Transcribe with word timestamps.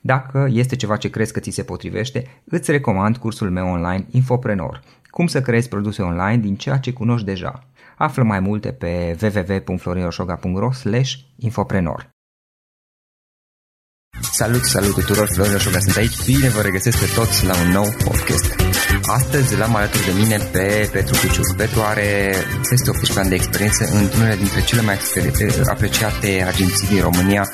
Dacă 0.00 0.48
este 0.50 0.76
ceva 0.76 0.96
ce 0.96 1.10
crezi 1.10 1.32
că 1.32 1.40
ți 1.40 1.50
se 1.50 1.62
potrivește, 1.62 2.42
îți 2.44 2.70
recomand 2.70 3.16
cursul 3.16 3.50
meu 3.50 3.68
online 3.68 4.06
Infoprenor. 4.10 4.82
Cum 5.10 5.26
să 5.26 5.40
creezi 5.40 5.68
produse 5.68 6.02
online 6.02 6.36
din 6.36 6.56
ceea 6.56 6.78
ce 6.78 6.92
cunoști 6.92 7.26
deja. 7.26 7.68
Află 7.96 8.22
mai 8.22 8.40
multe 8.40 8.72
pe 8.72 9.16
www.florinosoga.ro 9.22 10.70
infoprenor. 11.36 12.10
Salut, 14.20 14.64
salut 14.64 14.94
tuturor, 14.94 15.28
Florin 15.32 15.54
Oșoga 15.54 15.78
sunt 15.78 15.96
aici, 15.96 16.24
bine 16.24 16.48
vă 16.48 16.60
regăsesc 16.60 16.98
pe 16.98 17.12
toți 17.14 17.46
la 17.46 17.60
un 17.60 17.70
nou 17.70 17.86
podcast. 18.04 18.67
Astăzi 19.06 19.56
l-am 19.56 19.76
alături 19.76 20.04
de 20.04 20.12
mine 20.20 20.36
pe 20.36 20.88
Petru 20.92 21.16
Cuciuc. 21.20 21.56
Petru 21.56 21.80
are 21.80 22.34
peste 22.68 22.90
18 22.90 23.18
ani 23.18 23.28
de 23.28 23.34
experiență 23.34 23.88
într-unele 23.92 24.34
dintre 24.34 24.60
cele 24.64 24.82
mai 24.82 24.98
apreciate 25.70 26.44
agenții 26.52 26.88
din 26.88 27.00
România, 27.00 27.52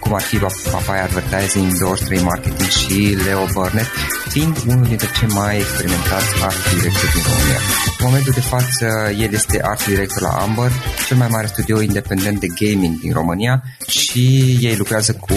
cum 0.00 0.14
ar 0.14 0.20
fi 0.20 0.36
Papaya 0.70 1.02
Advertising, 1.02 1.72
23 1.78 2.20
Marketing 2.20 2.68
și 2.68 3.18
Leo 3.24 3.44
Burnett, 3.52 3.88
fiind 4.28 4.56
unul 4.66 4.86
dintre 4.86 5.08
cei 5.18 5.28
mai 5.28 5.56
experimentați 5.56 6.42
art 6.42 6.72
directori 6.72 7.12
din 7.12 7.22
România. 7.32 7.60
În 8.04 8.10
momentul 8.10 8.32
de 8.34 8.40
față, 8.40 8.86
el 9.18 9.32
este 9.32 9.60
art 9.62 9.86
director 9.86 10.22
la 10.22 10.28
Amber, 10.28 10.70
cel 11.06 11.16
mai 11.16 11.28
mare 11.30 11.46
studio 11.46 11.80
independent 11.80 12.40
de 12.40 12.46
gaming 12.60 13.00
din 13.00 13.12
România 13.12 13.62
și 13.86 14.56
ei 14.60 14.76
lucrează 14.76 15.12
cu 15.12 15.34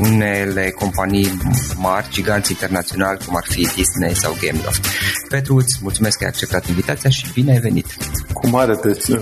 unele 0.00 0.70
companii 0.70 1.38
mari, 1.76 2.06
giganți 2.10 2.50
internaționali, 2.50 3.18
cum 3.26 3.36
ar 3.36 3.44
fi 3.48 3.60
Disney 3.60 4.14
sau 4.14 4.36
Gameloft. 4.40 4.86
Petru, 5.28 5.56
îți 5.56 5.78
mulțumesc 5.82 6.18
că 6.18 6.24
ai 6.24 6.30
acceptat 6.30 6.68
invitația 6.68 7.10
și 7.10 7.32
bine 7.32 7.52
ai 7.52 7.58
venit! 7.58 7.86
Cu 8.32 8.48
mare 8.48 8.78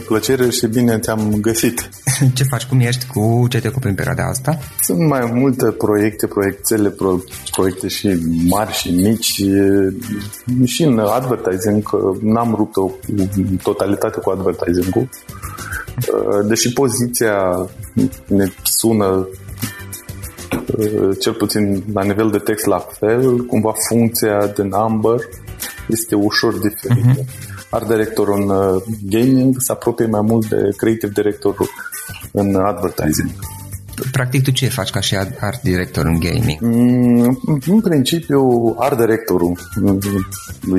plăcere 0.06 0.50
și 0.50 0.66
bine 0.66 0.98
te-am 0.98 1.34
găsit! 1.40 1.88
ce 2.36 2.44
faci? 2.44 2.64
Cum 2.64 2.80
ești? 2.80 3.06
Cu 3.06 3.46
ce 3.48 3.60
te 3.60 3.68
ocupi 3.68 3.86
în 3.86 3.94
perioada 3.94 4.24
asta? 4.24 4.58
Sunt 4.80 5.08
mai 5.08 5.30
multe 5.32 5.66
proiecte, 5.70 6.26
proiectele, 6.26 6.88
pro, 6.88 7.18
proiecte 7.50 7.88
și 7.88 8.18
mari 8.46 8.72
și 8.72 8.90
mici 8.90 9.42
și 10.64 10.82
în 10.82 10.98
advertising, 10.98 11.82
n-am 12.20 12.54
rupt 12.54 12.76
o 12.76 12.85
totalitate 13.62 14.20
cu 14.20 14.30
advertising-ul. 14.30 15.08
Deși 16.47 16.72
poziția 16.72 17.66
ne 18.26 18.52
sună 18.62 19.28
cel 21.20 21.32
puțin 21.32 21.84
la 21.92 22.02
nivel 22.02 22.30
de 22.30 22.38
text 22.38 22.66
la 22.66 22.78
fel, 22.78 23.44
cumva 23.44 23.72
funcția 23.88 24.47
de 24.47 24.62
number 24.62 25.20
este 25.88 26.14
ușor 26.14 26.52
diferită. 26.58 27.20
Uh-huh. 27.20 27.24
Art 27.70 27.86
director 27.88 28.28
în 28.28 28.48
uh, 28.48 28.82
gaming 29.03 29.54
se 29.58 29.72
apropie 29.72 30.06
mai 30.06 30.20
mult 30.20 30.48
de 30.48 30.68
creative 30.76 31.12
director 31.14 31.56
în 32.32 32.54
advertising. 32.54 33.30
Practic 34.12 34.42
tu 34.42 34.50
ce 34.50 34.68
faci 34.68 34.90
ca 34.90 35.00
și 35.00 35.16
art 35.40 35.62
director 35.62 36.04
în 36.04 36.18
gaming? 36.18 36.58
Mm, 36.60 37.40
în 37.66 37.80
principiu, 37.80 38.74
art 38.78 38.98
directorul. 38.98 39.58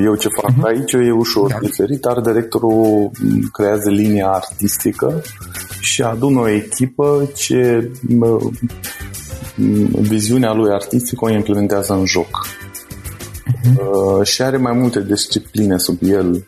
Eu 0.04 0.14
ce 0.14 0.28
fac 0.28 0.52
uh-huh. 0.52 0.66
aici 0.66 0.92
e 0.92 1.10
ușor 1.10 1.50
da. 1.50 1.58
diferit. 1.60 2.04
Art 2.04 2.22
directorul 2.22 3.10
creează 3.52 3.90
linia 3.90 4.26
artistică 4.26 5.22
și 5.80 6.02
adună 6.02 6.40
o 6.40 6.48
echipă 6.48 7.30
ce 7.34 7.90
viziunea 10.00 10.52
lui 10.52 10.72
artistică 10.72 11.24
o 11.24 11.30
implementează 11.30 11.92
în 11.92 12.06
joc. 12.06 12.46
Uh, 13.76 14.26
și 14.26 14.42
are 14.42 14.56
mai 14.56 14.72
multe 14.72 15.02
discipline 15.02 15.78
sub 15.78 15.98
el 16.00 16.46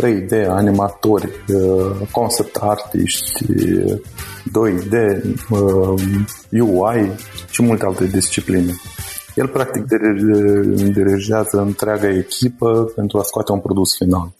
3D, 0.00 0.46
animatori, 0.48 1.30
uh, 1.48 2.08
concept 2.10 2.56
artiști 2.56 3.44
2D, 4.50 5.22
uh, 5.50 6.02
UI 6.50 7.10
și 7.50 7.62
multe 7.62 7.84
alte 7.84 8.06
discipline. 8.06 8.74
El 9.34 9.48
practic 9.48 9.84
dirigează 10.92 11.60
întreaga 11.60 12.08
echipă 12.08 12.92
pentru 12.94 13.18
a 13.18 13.22
scoate 13.22 13.52
un 13.52 13.60
produs 13.60 13.96
final. 13.96 14.32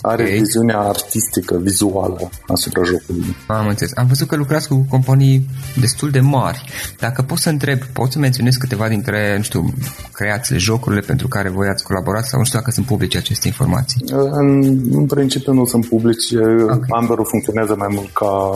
Are 0.00 0.22
okay. 0.22 0.38
viziunea 0.38 0.78
artistică, 0.78 1.58
vizuală 1.58 2.30
asupra 2.46 2.82
jocului. 2.82 3.36
Am 3.46 3.66
înțeles. 3.66 3.92
Am 3.96 4.06
văzut 4.06 4.28
că 4.28 4.36
lucrați 4.36 4.68
cu 4.68 4.86
companii 4.88 5.48
destul 5.80 6.10
de 6.10 6.20
mari. 6.20 6.64
Dacă 7.00 7.22
pot 7.22 7.38
să 7.38 7.48
întreb, 7.48 7.78
poți 7.82 8.12
să 8.12 8.18
menționezi 8.18 8.58
câteva 8.58 8.88
dintre, 8.88 9.34
nu 9.36 9.42
știu, 9.42 9.72
creațiile, 10.12 10.58
jocurile 10.58 11.00
pentru 11.00 11.28
care 11.28 11.48
voi 11.48 11.68
ați 11.68 11.84
colaborat 11.84 12.24
sau 12.24 12.38
nu 12.38 12.44
știu 12.44 12.58
dacă 12.58 12.70
sunt 12.70 12.86
publice 12.86 13.18
aceste 13.18 13.46
informații? 13.46 14.04
În, 14.12 14.62
în 14.90 15.06
principiu 15.06 15.52
nu 15.52 15.64
sunt 15.64 15.86
publice. 15.86 16.38
Okay. 16.38 16.88
Amberul 16.88 17.26
funcționează 17.26 17.74
mai 17.78 17.88
mult 17.90 18.12
ca 18.12 18.50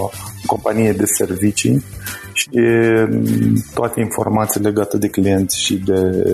companie 0.46 0.92
de 0.92 1.04
servicii 1.04 1.84
și 2.32 2.50
toate 3.74 4.00
informații 4.00 4.60
legate 4.60 4.98
de 4.98 5.08
clienți 5.08 5.60
și 5.60 5.74
de 5.74 6.26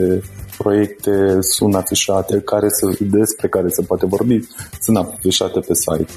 proiecte 0.59 1.39
sunt 1.41 1.75
afișate, 1.75 2.41
care 2.41 2.69
se, 2.69 2.97
despre 3.01 3.49
care 3.49 3.69
se 3.69 3.83
poate 3.83 4.07
vorbi, 4.07 4.41
sunt 4.81 4.97
afișate 4.97 5.61
pe 5.61 5.75
site. 5.75 6.13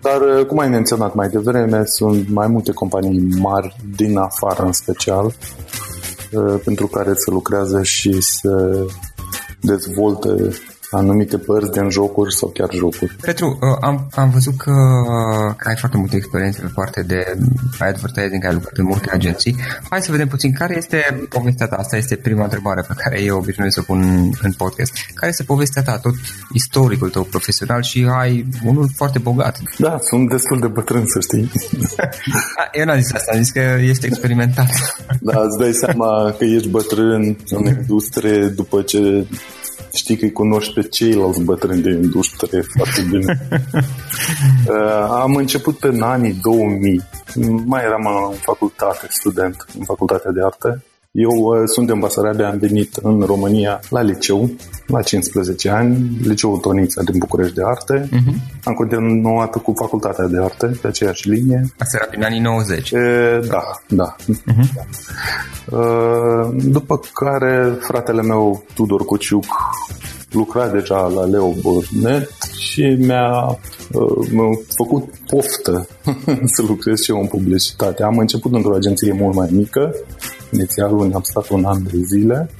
Dar, 0.00 0.20
uh, 0.20 0.46
cum 0.46 0.58
ai 0.58 0.68
menționat 0.68 1.14
mai 1.14 1.28
devreme, 1.28 1.82
sunt 1.84 2.28
mai 2.28 2.46
multe 2.46 2.72
companii 2.72 3.36
mari 3.40 3.76
din 3.96 4.16
afară 4.16 4.62
în 4.62 4.72
special, 4.72 5.24
uh, 5.26 6.60
pentru 6.64 6.86
care 6.86 7.12
se 7.14 7.30
lucrează 7.30 7.82
și 7.82 8.20
se 8.20 8.50
dezvoltă 9.60 10.50
anumite 10.90 11.38
părți 11.38 11.70
din 11.70 11.90
jocuri 11.90 12.34
sau 12.34 12.48
chiar 12.48 12.68
jocuri. 12.72 13.16
Petru, 13.20 13.46
uh, 13.46 13.76
am, 13.80 14.08
am 14.14 14.30
văzut 14.30 14.56
că, 14.56 14.72
că 15.56 15.68
ai 15.68 15.76
foarte 15.76 15.96
multe 15.96 16.16
experiențe 16.16 16.60
pe 16.60 16.70
parte 16.74 17.02
de 17.02 17.38
advertising, 17.78 18.44
ai 18.44 18.52
lucrat 18.52 18.76
în 18.76 18.84
multe 18.84 19.10
agenții. 19.12 19.56
Hai 19.90 20.02
să 20.02 20.10
vedem 20.10 20.28
puțin 20.28 20.52
care 20.52 20.76
este 20.76 21.26
povestea 21.28 21.66
ta. 21.66 21.76
Asta 21.76 21.96
este 21.96 22.16
prima 22.16 22.42
întrebare 22.42 22.80
pe 22.88 22.94
care 22.96 23.22
eu 23.22 23.36
obișnuiesc 23.36 23.74
să 23.74 23.80
o 23.80 23.92
pun 23.92 24.30
în 24.42 24.52
podcast. 24.52 24.92
Care 25.14 25.30
este 25.30 25.42
povestea 25.42 25.82
ta, 25.82 25.98
tot 25.98 26.14
istoricul 26.52 27.10
tău 27.10 27.22
profesional 27.22 27.82
și 27.82 28.08
ai 28.18 28.46
unul 28.64 28.90
foarte 28.94 29.18
bogat. 29.18 29.60
Da, 29.78 29.98
sunt 30.00 30.28
destul 30.28 30.60
de 30.60 30.66
bătrân, 30.66 31.04
să 31.06 31.20
știi. 31.20 31.50
eu 32.78 32.84
n-am 32.84 33.00
zis 33.00 33.12
asta, 33.12 33.32
am 33.32 33.42
zis 33.42 33.50
că 33.50 33.60
ești 33.80 34.06
experimentat. 34.06 34.68
Da, 35.20 35.40
îți 35.40 35.58
dai 35.58 35.72
seama 35.72 36.34
că 36.38 36.44
ești 36.44 36.68
bătrân 36.68 37.36
în 37.48 37.66
industrie 37.66 38.46
după 38.46 38.82
ce 38.82 39.26
știi 39.96 40.16
că 40.16 40.24
îi 40.24 40.32
cunoști 40.32 40.74
pe 40.74 40.82
ceilalți 40.82 41.42
bătrâni 41.42 41.82
de 41.82 41.90
industrie 41.90 42.60
foarte 42.76 43.02
bine. 43.10 43.38
Uh, 44.68 45.06
am 45.10 45.36
început 45.36 45.84
în 45.84 46.02
anii 46.02 46.38
2000. 46.42 47.02
Mai 47.64 47.82
eram 47.84 48.06
în 48.30 48.36
facultate, 48.36 49.06
student, 49.10 49.66
în 49.78 49.84
facultatea 49.84 50.30
de 50.30 50.40
arte. 50.42 50.84
Eu 51.18 51.30
uh, 51.30 51.62
sunt 51.64 51.86
din 51.86 51.98
Basarabia, 51.98 52.48
am 52.48 52.58
venit 52.58 52.96
în 53.02 53.20
România 53.20 53.80
la 53.90 54.02
liceu, 54.02 54.50
la 54.86 55.02
15 55.02 55.70
ani, 55.70 56.18
liceul 56.22 56.58
Tonița 56.58 57.02
din 57.02 57.18
București 57.18 57.54
de 57.54 57.62
Arte. 57.64 58.08
Uh-huh. 58.08 58.34
Am 58.64 58.74
continuat 58.74 59.56
cu 59.56 59.72
facultatea 59.76 60.26
de 60.26 60.38
arte, 60.42 60.66
pe 60.80 60.86
aceeași 60.86 61.28
linie. 61.28 61.64
Asta 61.78 61.96
era 62.00 62.06
prin 62.10 62.22
anii 62.22 62.40
90. 62.40 62.90
E, 62.90 62.98
da, 63.48 63.62
da. 63.88 64.16
Uh-huh. 64.16 64.84
După 66.52 67.00
care 67.12 67.76
fratele 67.80 68.22
meu, 68.22 68.64
Tudor 68.74 69.04
Cociuc, 69.04 69.44
lucra 70.30 70.68
deja 70.68 71.06
la 71.14 71.24
Leo 71.24 71.52
Burnett 71.60 72.42
și 72.42 72.96
mi-a, 72.98 73.58
uh, 73.92 74.28
mi-a 74.30 74.58
făcut 74.74 75.04
poftă 75.26 75.88
să 76.54 76.62
lucrez 76.68 77.00
și 77.00 77.10
eu 77.10 77.20
în 77.20 77.26
publicitate. 77.26 78.02
Am 78.02 78.18
început 78.18 78.52
într-o 78.54 78.74
agenție 78.74 79.12
mult 79.12 79.34
mai 79.34 79.48
mică, 79.52 79.94
inițial 80.50 80.92
unde 80.92 81.14
am 81.14 81.22
stat 81.22 81.48
un 81.48 81.64
an 81.64 81.82
de 81.82 81.98
zile, 82.04 82.50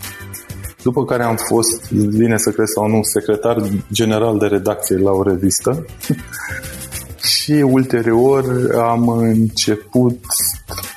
după 0.82 1.04
care 1.04 1.22
am 1.22 1.36
fost, 1.36 1.92
vine 1.92 2.36
să 2.36 2.50
crezi 2.50 2.72
sau 2.72 2.88
nu, 2.88 3.00
secretar 3.02 3.62
general 3.92 4.38
de 4.38 4.46
redacție 4.46 4.96
la 4.96 5.10
o 5.10 5.22
revistă 5.22 5.84
și 7.34 7.52
ulterior 7.52 8.44
am 8.78 9.08
început 9.08 10.18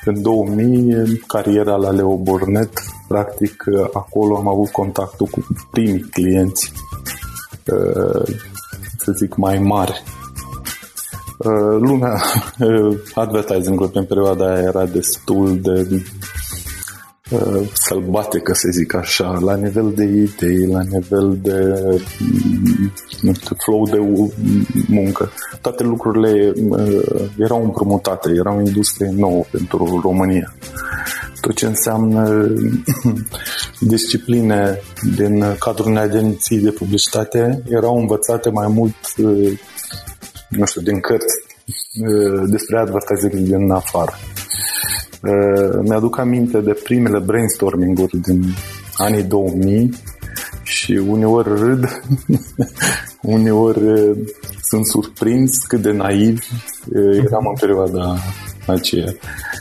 în 0.06 0.22
2000 0.22 1.24
cariera 1.28 1.76
la 1.76 1.92
Leo 1.92 2.18
Burnett. 2.18 2.80
Practic 3.08 3.64
acolo 3.94 4.38
am 4.38 4.48
avut 4.48 4.70
contactul 4.70 5.28
cu 5.28 5.48
primii 5.72 6.06
clienți 6.12 6.72
uh, 7.66 8.36
să 8.98 9.12
zic 9.12 9.36
mai 9.36 9.58
mari 9.60 10.04
uh, 11.38 11.78
lumea 11.80 12.22
advertising 13.24 13.90
în 13.94 14.06
perioada 14.06 14.54
aia 14.54 14.62
era 14.62 14.86
destul 14.86 15.60
de 15.62 15.88
uh, 15.92 16.02
sălbatică, 17.74 18.54
să 18.54 18.68
zic 18.72 18.94
așa, 18.94 19.38
la 19.42 19.56
nivel 19.56 19.92
de 19.96 20.04
idei, 20.04 20.68
la 20.68 20.82
nivel 20.82 21.38
de 21.42 21.82
mm, 22.20 22.92
nu 23.22 23.34
știu, 23.34 23.56
flow 23.58 23.86
de 23.86 24.00
muncă. 24.88 25.32
Toate 25.62 25.84
lucrurile 25.84 26.54
uh, 26.70 27.30
erau 27.38 27.64
împrumutate, 27.64 28.32
era 28.36 28.54
o 28.54 28.62
industrie 28.62 29.12
nouă 29.16 29.44
pentru 29.52 30.00
România. 30.04 30.54
Tot 31.42 31.56
ce 31.56 31.66
înseamnă 31.66 32.48
discipline 33.80 34.82
din 35.16 35.56
cadrul 35.60 35.90
unei 35.90 36.04
agenții 36.04 36.60
de 36.60 36.72
publicitate 36.72 37.64
erau 37.70 37.98
învățate 37.98 38.50
mai 38.50 38.68
mult 38.68 38.96
uh, 39.18 39.60
nu 40.50 40.66
știu, 40.66 40.82
din 40.82 41.00
cărți 41.00 41.36
uh, 42.08 42.44
despre 42.50 42.78
advertising 42.80 43.34
din 43.34 43.72
afară. 43.72 44.14
Uh, 45.24 45.80
mi-aduc 45.82 46.18
aminte 46.18 46.60
de 46.60 46.80
primele 46.84 47.20
brainstorming-uri 47.20 48.18
din 48.18 48.44
anii 48.98 49.24
2000 49.24 49.90
și 50.64 50.92
uneori 50.92 51.60
râd, 51.60 52.02
uneori 53.36 53.84
uh, 53.84 54.18
sunt 54.62 54.86
surprins 54.86 55.58
cât 55.68 55.82
de 55.82 55.92
naiv 55.92 56.40
uh, 56.96 57.18
eram 57.26 57.46
în 57.48 57.56
perioada 57.60 58.18
aceea. 58.68 59.14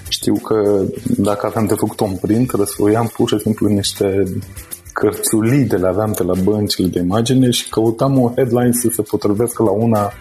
Știu 0.08 0.34
că 0.34 0.84
dacă 1.16 1.46
aveam 1.46 1.66
de 1.66 1.74
făcut 1.74 2.00
un 2.00 2.16
print, 2.20 2.50
răsfoiam 2.50 3.10
pur 3.14 3.28
și 3.28 3.38
simplu 3.38 3.68
niște 3.68 4.22
cărțulii 4.92 5.64
de 5.64 5.76
le 5.76 5.86
aveam 5.86 6.12
pe 6.12 6.22
la 6.22 6.34
băncile 6.44 6.88
de 6.88 6.98
imagine 6.98 7.50
și 7.50 7.68
căutam 7.68 8.22
o 8.22 8.32
headline 8.34 8.72
să 8.72 8.88
se 8.92 9.02
potrivească 9.02 9.62
la 9.62 9.70
una 9.70 10.12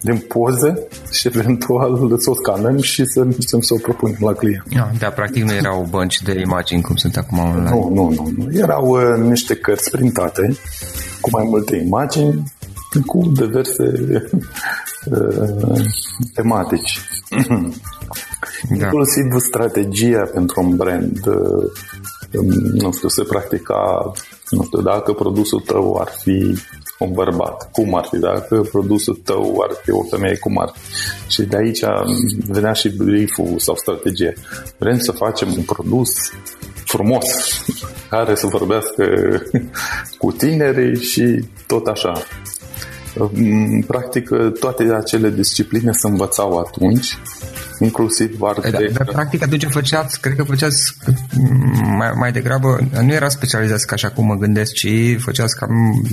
din 0.00 0.18
poze 0.18 0.86
și 1.10 1.26
eventual 1.26 2.18
să 2.18 2.30
o 2.30 2.34
scanăm 2.34 2.80
și 2.80 3.04
să 3.04 3.24
mergem 3.24 3.60
să 3.60 3.74
o 3.74 3.78
propunem 3.82 4.16
la 4.20 4.32
client. 4.32 4.64
Da, 4.74 4.90
da, 4.98 5.08
practic 5.08 5.44
nu 5.44 5.52
erau 5.52 5.86
bănci 5.90 6.20
de 6.22 6.40
imagini 6.40 6.82
cum 6.82 6.96
sunt 6.96 7.16
acum 7.16 7.38
online. 7.38 7.70
Nu, 7.70 7.90
nu, 7.94 8.10
nu. 8.10 8.32
nu. 8.36 8.58
Erau 8.58 8.86
uh, 8.86 9.28
niște 9.28 9.54
cărți 9.54 9.90
printate 9.90 10.56
cu 11.20 11.30
mai 11.32 11.44
multe 11.48 11.76
imagini 11.76 12.42
cu 13.06 13.32
diverse 13.34 13.92
uh, 15.10 15.80
tematici. 16.34 16.98
Da. 18.68 18.74
Inclusiv 18.74 19.24
strategia 19.38 20.30
pentru 20.32 20.60
un 20.60 20.76
brand 20.76 21.26
uh, 21.26 21.70
nu 22.72 22.92
știu, 22.92 23.08
se 23.08 23.22
practica, 23.22 24.12
nu 24.50 24.62
știu, 24.62 24.80
dacă 24.80 25.12
produsul 25.12 25.60
tău 25.60 25.96
ar 26.00 26.08
fi 26.22 26.58
un 26.98 27.12
bărbat, 27.12 27.70
cum 27.72 27.94
ar 27.94 28.04
fi, 28.10 28.18
dacă 28.18 28.60
produsul 28.60 29.20
tău 29.24 29.64
ar 29.68 29.76
fi 29.82 29.90
o 29.90 30.02
femeie, 30.02 30.36
cum 30.36 30.58
ar 30.58 30.72
fi. 30.74 30.80
Și 31.32 31.42
de 31.42 31.56
aici 31.56 31.80
venea 32.46 32.72
și 32.72 32.88
brief-ul 32.88 33.58
sau 33.58 33.76
strategie. 33.76 34.34
Vrem 34.78 34.98
să 34.98 35.12
facem 35.12 35.48
un 35.56 35.62
produs 35.62 36.10
frumos, 36.84 37.26
care 38.08 38.34
să 38.34 38.46
vorbească 38.46 39.04
cu 40.18 40.32
tinerii 40.32 41.02
și 41.02 41.44
tot 41.66 41.86
așa. 41.86 42.12
Practic, 43.86 44.28
toate 44.60 44.82
acele 44.96 45.30
discipline 45.30 45.92
se 45.92 46.08
învățau 46.08 46.58
atunci 46.58 47.18
inclusiv 47.80 48.42
arte. 48.42 48.70
Da, 48.70 48.78
dar 48.92 49.06
practic 49.12 49.42
atunci 49.42 49.66
făceați, 49.70 50.20
cred 50.20 50.36
că 50.36 50.42
făceați 50.42 50.96
mai, 51.96 52.10
mai 52.18 52.32
degrabă, 52.32 52.78
nu 53.02 53.12
era 53.12 53.28
specializați 53.28 53.86
ca 53.86 53.94
așa 53.94 54.10
cum 54.10 54.26
mă 54.26 54.34
gândesc, 54.34 54.72
ci 54.72 54.88
făceați 55.18 55.56
cam 55.56 55.70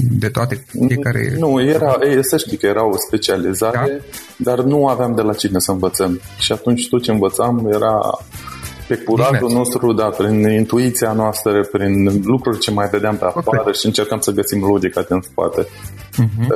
de 0.09 0.29
toate 0.29 0.65
fiecare... 0.67 1.35
Nu, 1.37 1.61
era, 1.61 1.97
e, 2.01 2.21
să 2.21 2.37
știi 2.37 2.57
că 2.57 2.65
era 2.65 2.87
o 2.87 2.97
specializare, 2.97 4.01
da? 4.37 4.53
dar 4.53 4.63
nu 4.63 4.87
aveam 4.87 5.15
de 5.15 5.21
la 5.21 5.33
cine 5.33 5.59
să 5.59 5.71
învățăm. 5.71 6.21
Și 6.39 6.51
atunci 6.51 6.89
tot 6.89 7.01
ce 7.01 7.11
învățam 7.11 7.69
era 7.73 7.99
pe 8.87 8.95
curajul 8.95 9.51
nostru, 9.51 9.93
da, 9.93 10.05
prin 10.05 10.49
intuiția 10.49 11.13
noastră, 11.13 11.67
prin 11.71 12.21
lucruri 12.23 12.59
ce 12.59 12.71
mai 12.71 12.87
vedeam 12.91 13.15
pe 13.17 13.25
afară 13.25 13.59
okay. 13.59 13.73
și 13.73 13.85
încercam 13.85 14.19
să 14.19 14.31
găsim 14.31 14.63
logica 14.65 15.01
din 15.01 15.21
spate. 15.21 15.61
Uh-huh. 15.63 16.47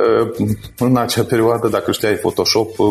În 0.78 0.96
acea 0.96 1.22
perioadă, 1.22 1.68
dacă 1.68 1.92
știai 1.92 2.14
Photoshop, 2.14 2.78
uh, 2.78 2.88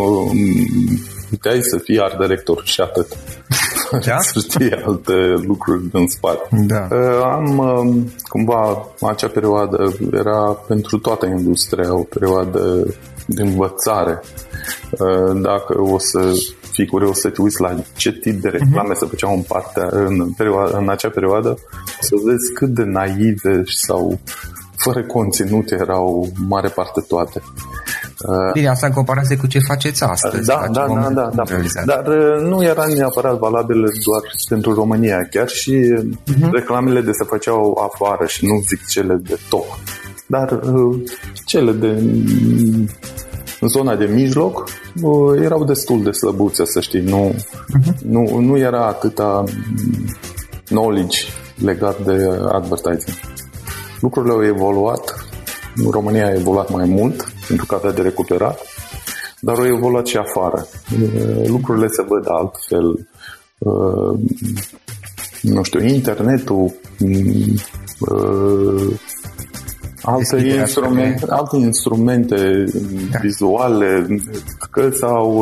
puteai 1.29 1.61
să 1.61 1.77
fii 1.77 1.99
art 1.99 2.19
director 2.19 2.61
și 2.63 2.81
atât. 2.81 3.07
Da? 4.05 4.17
să 4.17 4.39
știi 4.39 4.71
alte 4.71 5.13
lucruri 5.47 5.89
din 5.91 6.07
spate. 6.07 6.47
Da. 6.51 6.87
Uh, 6.91 7.21
am 7.23 7.57
um, 7.57 8.11
cumva 8.27 8.87
acea 9.01 9.27
perioadă 9.27 9.93
era 10.13 10.57
pentru 10.67 10.97
toată 10.97 11.25
industria 11.25 11.93
o 11.93 12.03
perioadă 12.03 12.85
de 13.25 13.41
învățare. 13.41 14.21
Uh, 14.91 15.41
dacă 15.41 15.81
o 15.81 15.97
să 15.97 16.31
fii 16.79 16.87
curios 16.87 17.19
să 17.19 17.29
te 17.29 17.41
uiți 17.41 17.61
la 17.61 17.75
ce 17.95 18.11
tip 18.11 18.41
de 18.41 18.49
reclame 18.49 18.93
uh-huh. 18.93 18.99
se 18.99 19.05
făceau 19.05 19.33
în, 19.33 19.41
partea, 19.41 19.87
în, 19.91 20.31
perioada, 20.31 20.77
în 20.77 20.89
acea 20.89 21.09
perioadă, 21.09 21.57
să 21.99 22.15
vezi 22.25 22.53
cât 22.53 22.69
de 22.69 22.83
naive 22.83 23.63
sau 23.65 24.19
fără 24.75 25.03
conținut 25.03 25.71
erau 25.71 26.31
mare 26.47 26.67
parte 26.67 27.01
toate. 27.07 27.41
Uh, 27.43 28.51
Bine, 28.53 28.67
asta 28.67 28.87
în 28.87 28.93
comparație 28.93 29.37
cu 29.37 29.47
ce 29.47 29.59
faceți 29.59 30.03
astăzi. 30.03 30.45
Da, 30.47 30.65
da, 30.71 30.85
da, 30.87 31.09
da, 31.13 31.29
da. 31.35 31.43
Dar 31.85 32.07
uh, 32.07 32.41
nu 32.41 32.63
era 32.63 32.85
neapărat 32.85 33.37
valabil 33.37 33.75
doar 33.81 34.21
pentru 34.49 34.73
România, 34.73 35.27
chiar 35.31 35.47
și 35.47 35.73
uh-huh. 35.73 36.49
reclamele 36.51 37.01
de 37.01 37.11
se 37.11 37.23
făceau 37.23 37.89
afară 37.91 38.25
și 38.25 38.45
nu 38.45 38.63
zic 38.67 38.87
cele 38.87 39.13
de 39.13 39.37
top. 39.49 39.79
Dar 40.27 40.51
uh, 40.51 41.01
cele 41.45 41.71
de 41.71 42.03
în 43.59 43.67
zona 43.67 43.95
de 43.95 44.05
mijloc 44.05 44.69
erau 45.41 45.63
destul 45.63 46.03
de 46.03 46.11
slăbuțe, 46.11 46.65
să 46.65 46.79
știi. 46.79 47.01
Nu, 47.01 47.33
uh-huh. 47.33 47.97
nu, 48.03 48.39
nu 48.39 48.57
era 48.57 48.85
atâta 48.85 49.43
knowledge 50.65 51.17
legat 51.63 52.05
de 52.05 52.39
advertising. 52.51 53.17
Lucrurile 53.99 54.33
au 54.33 54.45
evoluat. 54.45 55.23
România 55.91 56.25
a 56.25 56.33
evoluat 56.33 56.71
mai 56.71 56.85
mult 56.85 57.33
pentru 57.47 57.65
că 57.65 57.75
avea 57.75 57.91
de 57.91 58.01
recuperat, 58.01 58.59
dar 59.39 59.57
au 59.57 59.65
evoluat 59.65 60.05
și 60.05 60.17
afară. 60.17 60.67
Lucrurile 61.45 61.87
se 61.87 62.05
văd 62.07 62.25
altfel. 62.27 63.07
Nu 65.41 65.63
știu, 65.63 65.85
internetul 65.85 66.73
alte, 70.01 70.37
instrumente, 70.37 71.25
alte 71.29 71.57
instrumente 71.57 72.63
da. 73.11 73.19
vizuale, 73.21 74.07
că 74.71 74.89
s-au 74.99 75.37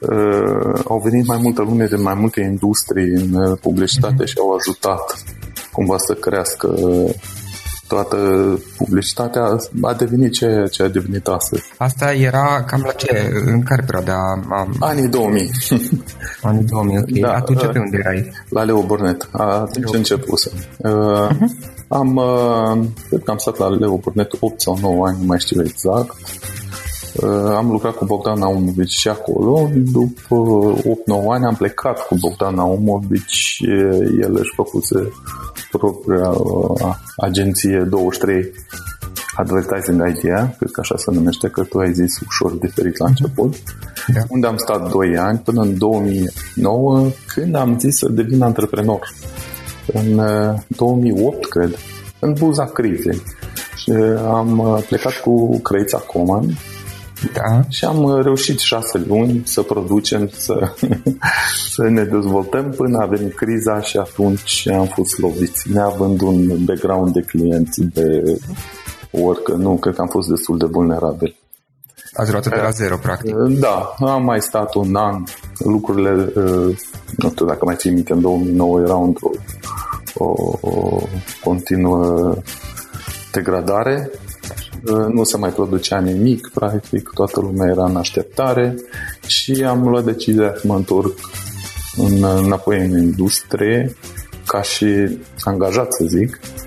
uh, 0.00 0.80
au 0.84 1.00
venit 1.04 1.26
mai 1.26 1.38
multă 1.42 1.62
lume 1.62 1.86
de 1.86 1.96
mai 1.96 2.14
multe 2.14 2.40
industrii 2.40 3.10
în 3.10 3.54
publicitate 3.54 4.22
mm-hmm. 4.22 4.26
și 4.26 4.38
au 4.38 4.52
ajutat 4.52 5.24
cumva 5.72 5.96
să 5.98 6.14
crească 6.14 6.74
toată 7.88 8.16
publicitatea 8.76 9.56
a 9.82 9.94
devenit 9.94 10.32
ce, 10.32 10.64
ce 10.70 10.82
a 10.82 10.88
devenit 10.88 11.26
astăzi. 11.26 11.62
Asta 11.76 12.12
era 12.12 12.64
cam 12.66 12.82
la 12.86 12.92
ce? 12.92 13.30
În 13.44 13.62
care 13.62 13.82
perioada? 13.86 14.16
Anii 14.78 15.08
2000. 15.08 15.50
Anii 16.42 16.64
2000, 16.64 16.98
ok. 16.98 17.18
Da, 17.20 17.32
Atunci 17.32 17.62
uh, 17.62 17.70
pe 17.72 17.78
unde 17.78 17.96
erai? 18.00 18.32
La 18.48 18.62
Leo 18.62 18.82
Burnett. 18.82 19.28
Atunci 19.32 19.94
începusem. 19.94 20.52
Uh, 20.76 21.28
uh-huh. 21.28 21.76
Am, 21.88 22.16
uh, 22.16 22.86
cred 23.08 23.22
că 23.22 23.30
am 23.30 23.36
stat 23.38 23.58
la 23.58 23.68
Leo 23.68 23.96
Burnett 23.96 24.36
8 24.40 24.60
sau 24.60 24.78
9 24.80 25.06
ani, 25.06 25.18
nu 25.20 25.26
mai 25.26 25.38
știu 25.38 25.62
exact. 25.64 26.16
Uh, 27.22 27.54
am 27.56 27.70
lucrat 27.70 27.94
cu 27.94 28.04
Bogdan 28.04 28.38
Naumovici 28.38 28.90
și 28.90 29.08
acolo. 29.08 29.70
După 29.74 30.36
8-9 30.78 30.84
ani 31.28 31.44
am 31.44 31.54
plecat 31.54 32.06
cu 32.06 32.16
Bogdan 32.20 32.54
Naumovici. 32.54 33.60
El 34.20 34.36
își 34.38 34.52
făcuse 34.54 35.12
propria 35.70 36.28
uh, 36.28 36.94
agenție 37.16 37.86
23 37.90 38.52
Advertising 39.36 40.16
Idea, 40.16 40.54
cred 40.58 40.70
că 40.70 40.80
așa 40.80 40.96
se 40.96 41.10
numește, 41.10 41.48
că 41.48 41.62
tu 41.62 41.78
ai 41.78 41.92
zis 41.92 42.20
ușor 42.26 42.52
diferit 42.52 42.98
la 42.98 43.06
început, 43.06 43.54
da. 44.06 44.20
unde 44.28 44.46
am 44.46 44.56
stat 44.56 44.90
2 44.90 45.16
ani 45.16 45.38
până 45.38 45.60
în 45.60 45.78
2009, 45.78 47.06
când 47.26 47.54
am 47.54 47.78
zis 47.78 47.96
să 47.96 48.08
devin 48.08 48.42
antreprenor. 48.42 49.08
În 49.92 50.20
2008, 50.66 51.36
uh, 51.36 51.48
cred, 51.48 51.76
în 52.20 52.32
buza 52.32 52.64
crizei. 52.64 53.22
Și 53.76 53.90
am 54.26 54.58
uh, 54.58 54.84
plecat 54.88 55.12
cu 55.12 55.58
Crăița 55.58 55.98
Coman, 55.98 56.56
da. 57.32 57.60
Și 57.68 57.84
am 57.84 58.02
uh, 58.02 58.22
reușit 58.22 58.58
șase 58.58 59.04
luni 59.06 59.42
să 59.44 59.62
producem, 59.62 60.30
să, 60.32 60.72
să 61.74 61.88
ne 61.88 62.04
dezvoltăm 62.04 62.70
până 62.70 62.98
a 62.98 63.06
venit 63.06 63.34
criza 63.34 63.80
și 63.80 63.96
atunci 63.96 64.68
am 64.68 64.86
fost 64.86 65.18
loviți. 65.18 65.72
Neavând 65.72 66.20
un 66.20 66.64
background 66.64 67.12
de 67.12 67.20
clienți 67.20 67.82
de 67.82 68.22
orică, 69.10 69.52
nu, 69.52 69.76
cred 69.76 69.94
că 69.94 70.00
am 70.00 70.08
fost 70.08 70.28
destul 70.28 70.58
de 70.58 70.66
vulnerabil. 70.66 71.37
Ați 72.12 72.30
luat 72.30 72.48
de 72.48 72.60
la 72.62 72.70
zero, 72.70 72.96
practic. 72.96 73.36
Uh, 73.36 73.58
da, 73.58 73.94
am 73.98 74.24
mai 74.24 74.40
stat 74.42 74.74
un 74.74 74.96
an. 74.96 75.22
Lucrurile, 75.58 76.32
uh, 76.34 76.78
nu 77.16 77.28
știu 77.28 77.46
dacă 77.46 77.64
mai 77.64 77.76
ții 77.76 77.90
minte, 77.90 78.12
în 78.12 78.20
2009 78.20 78.80
erau 78.80 79.04
într-o 79.04 79.30
o, 80.14 80.58
o 80.60 81.00
continuă 81.44 82.34
degradare 83.32 84.10
nu 85.12 85.24
se 85.24 85.36
mai 85.36 85.50
producea 85.50 85.98
nimic, 85.98 86.50
practic 86.54 87.10
toată 87.14 87.40
lumea 87.40 87.70
era 87.70 87.84
în 87.84 87.96
așteptare 87.96 88.74
și 89.26 89.64
am 89.68 89.88
luat 89.88 90.04
decizia 90.04 90.54
să 90.56 90.66
mă 90.66 90.74
întorc 90.74 91.18
în, 91.96 92.24
înapoi 92.24 92.78
în 92.78 93.02
industrie 93.02 93.96
ca 94.46 94.62
și 94.62 95.18
angajat, 95.44 95.92
să 95.92 96.04
zic, 96.04 96.40
uh, 96.42 96.57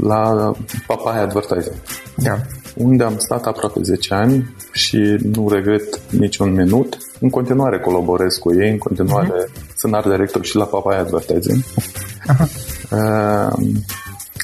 la 0.00 0.52
Papaya 0.86 1.22
Advertising. 1.22 1.76
Da. 2.16 2.36
Unde 2.76 3.04
am 3.04 3.18
stat 3.18 3.46
aproape 3.46 3.80
10 3.82 4.14
ani 4.14 4.54
și 4.72 5.16
nu 5.34 5.48
regret 5.48 6.00
niciun 6.10 6.54
minut. 6.54 6.96
În 7.20 7.30
continuare 7.30 7.80
colaborez 7.80 8.34
cu 8.34 8.54
ei, 8.54 8.70
în 8.70 8.78
continuare 8.78 9.44
uh-huh. 9.44 9.76
sunt 9.76 9.94
art 9.94 10.10
director 10.10 10.44
și 10.44 10.56
la 10.56 10.64
Papaya 10.64 11.00
Advertising. 11.00 11.62
Uh-huh. 11.62 12.48
Uh, 12.90 13.68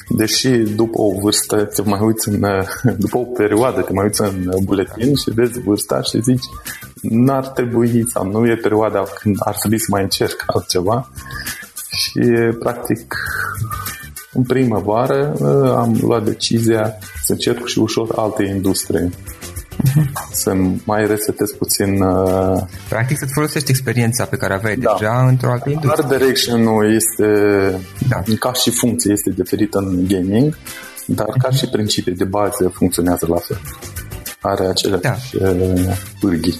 Deși 0.09 0.49
după 0.49 1.01
o 1.01 1.19
vârstă 1.19 1.63
te 1.63 1.81
mai 1.81 1.99
uiți 2.01 2.29
în, 2.29 2.45
după 3.03 3.17
o 3.17 3.23
perioadă 3.23 3.81
te 3.81 3.93
mai 3.93 4.03
uiți 4.03 4.21
în 4.21 4.63
buletin 4.63 5.15
și 5.15 5.31
vezi 5.33 5.59
vârsta 5.59 6.01
și 6.01 6.21
zici 6.21 6.43
n-ar 7.01 7.47
trebui 7.47 8.09
sau 8.09 8.25
nu 8.25 8.47
e 8.47 8.55
perioada 8.55 9.03
când 9.19 9.35
ar 9.39 9.55
trebui 9.55 9.79
să 9.79 9.87
mai 9.89 10.01
încerc 10.01 10.43
altceva 10.45 11.09
și 11.91 12.19
practic 12.59 13.15
în 14.37 14.43
primăvară 14.43 15.33
am 15.77 15.97
luat 16.01 16.23
decizia 16.23 16.97
să 17.23 17.31
încerc 17.31 17.65
și 17.65 17.79
ușor 17.79 18.07
alte 18.15 18.43
industrie 18.43 19.09
să 20.31 20.53
mai 20.83 21.07
resetez 21.07 21.51
puțin... 21.51 22.01
Uh... 22.01 22.61
Practic 22.89 23.17
să-ți 23.17 23.33
folosești 23.33 23.69
experiența 23.69 24.25
pe 24.25 24.35
care 24.35 24.53
aveai 24.53 24.75
da. 24.75 24.95
deja 24.97 25.25
într-o 25.27 25.51
altă 25.51 25.69
industrie. 25.69 26.05
Art 26.05 26.17
direction 26.17 26.67
este, 26.83 27.25
da. 28.09 28.23
ca 28.39 28.53
și 28.53 28.71
funcție, 28.71 29.11
este 29.11 29.29
diferit 29.29 29.73
în 29.73 30.07
gaming, 30.07 30.57
dar 31.05 31.27
ca 31.37 31.49
și 31.49 31.69
principii 31.69 32.15
de 32.15 32.23
bază 32.23 32.71
funcționează 32.73 33.25
la 33.29 33.37
fel. 33.37 33.59
Are 34.41 34.65
aceleași 34.65 35.37
da. 35.37 35.49
Uh, 35.49 35.97
pârghii. 36.19 36.59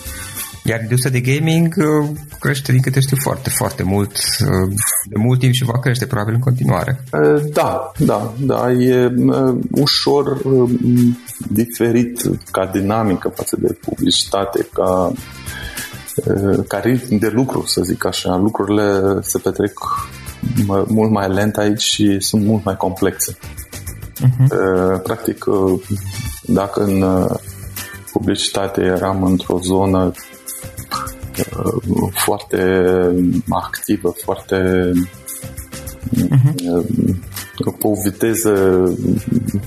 Iar 0.67 0.81
industria 0.81 1.11
de 1.11 1.21
gaming 1.21 1.75
uh, 1.77 2.09
crește, 2.39 2.71
din 2.71 2.81
câte 2.81 2.99
știu, 2.99 3.17
foarte, 3.19 3.49
foarte 3.49 3.83
mult, 3.83 4.11
uh, 4.11 4.73
de 5.05 5.17
mult 5.17 5.39
timp 5.39 5.53
și 5.53 5.63
va 5.63 5.79
crește 5.79 6.05
probabil 6.05 6.33
în 6.33 6.39
continuare. 6.39 7.03
Uh, 7.11 7.41
da, 7.53 7.91
da, 7.97 8.33
da, 8.39 8.71
e 8.71 9.13
ușor 9.71 10.41
diferit 11.49 12.21
ca 12.51 12.69
dinamică 12.73 13.31
față 13.35 13.57
de 13.59 13.77
publicitate, 13.81 14.67
ca 14.73 15.11
ca 16.67 16.79
ritm 16.79 17.17
de 17.17 17.27
lucru, 17.27 17.63
să 17.65 17.81
zic 17.81 18.05
așa. 18.05 18.35
Lucrurile 18.35 19.01
se 19.21 19.37
petrec 19.37 19.79
mult 20.87 21.11
mai 21.11 21.29
lent 21.29 21.57
aici 21.57 21.81
și 21.81 22.19
sunt 22.19 22.45
mult 22.45 22.63
mai 22.63 22.77
complexe. 22.77 23.37
Uh-huh. 23.37 25.03
Practic, 25.03 25.45
dacă 26.41 26.83
în 26.83 27.27
publicitate 28.11 28.81
eram 28.81 29.23
într-o 29.23 29.59
zonă 29.59 30.11
Uh, 30.11 30.36
foarte 32.11 32.81
activă, 33.49 34.13
foarte 34.23 34.91
uh-huh. 36.15 37.79
cu 37.79 37.87
o 37.87 37.93
viteză 38.03 38.83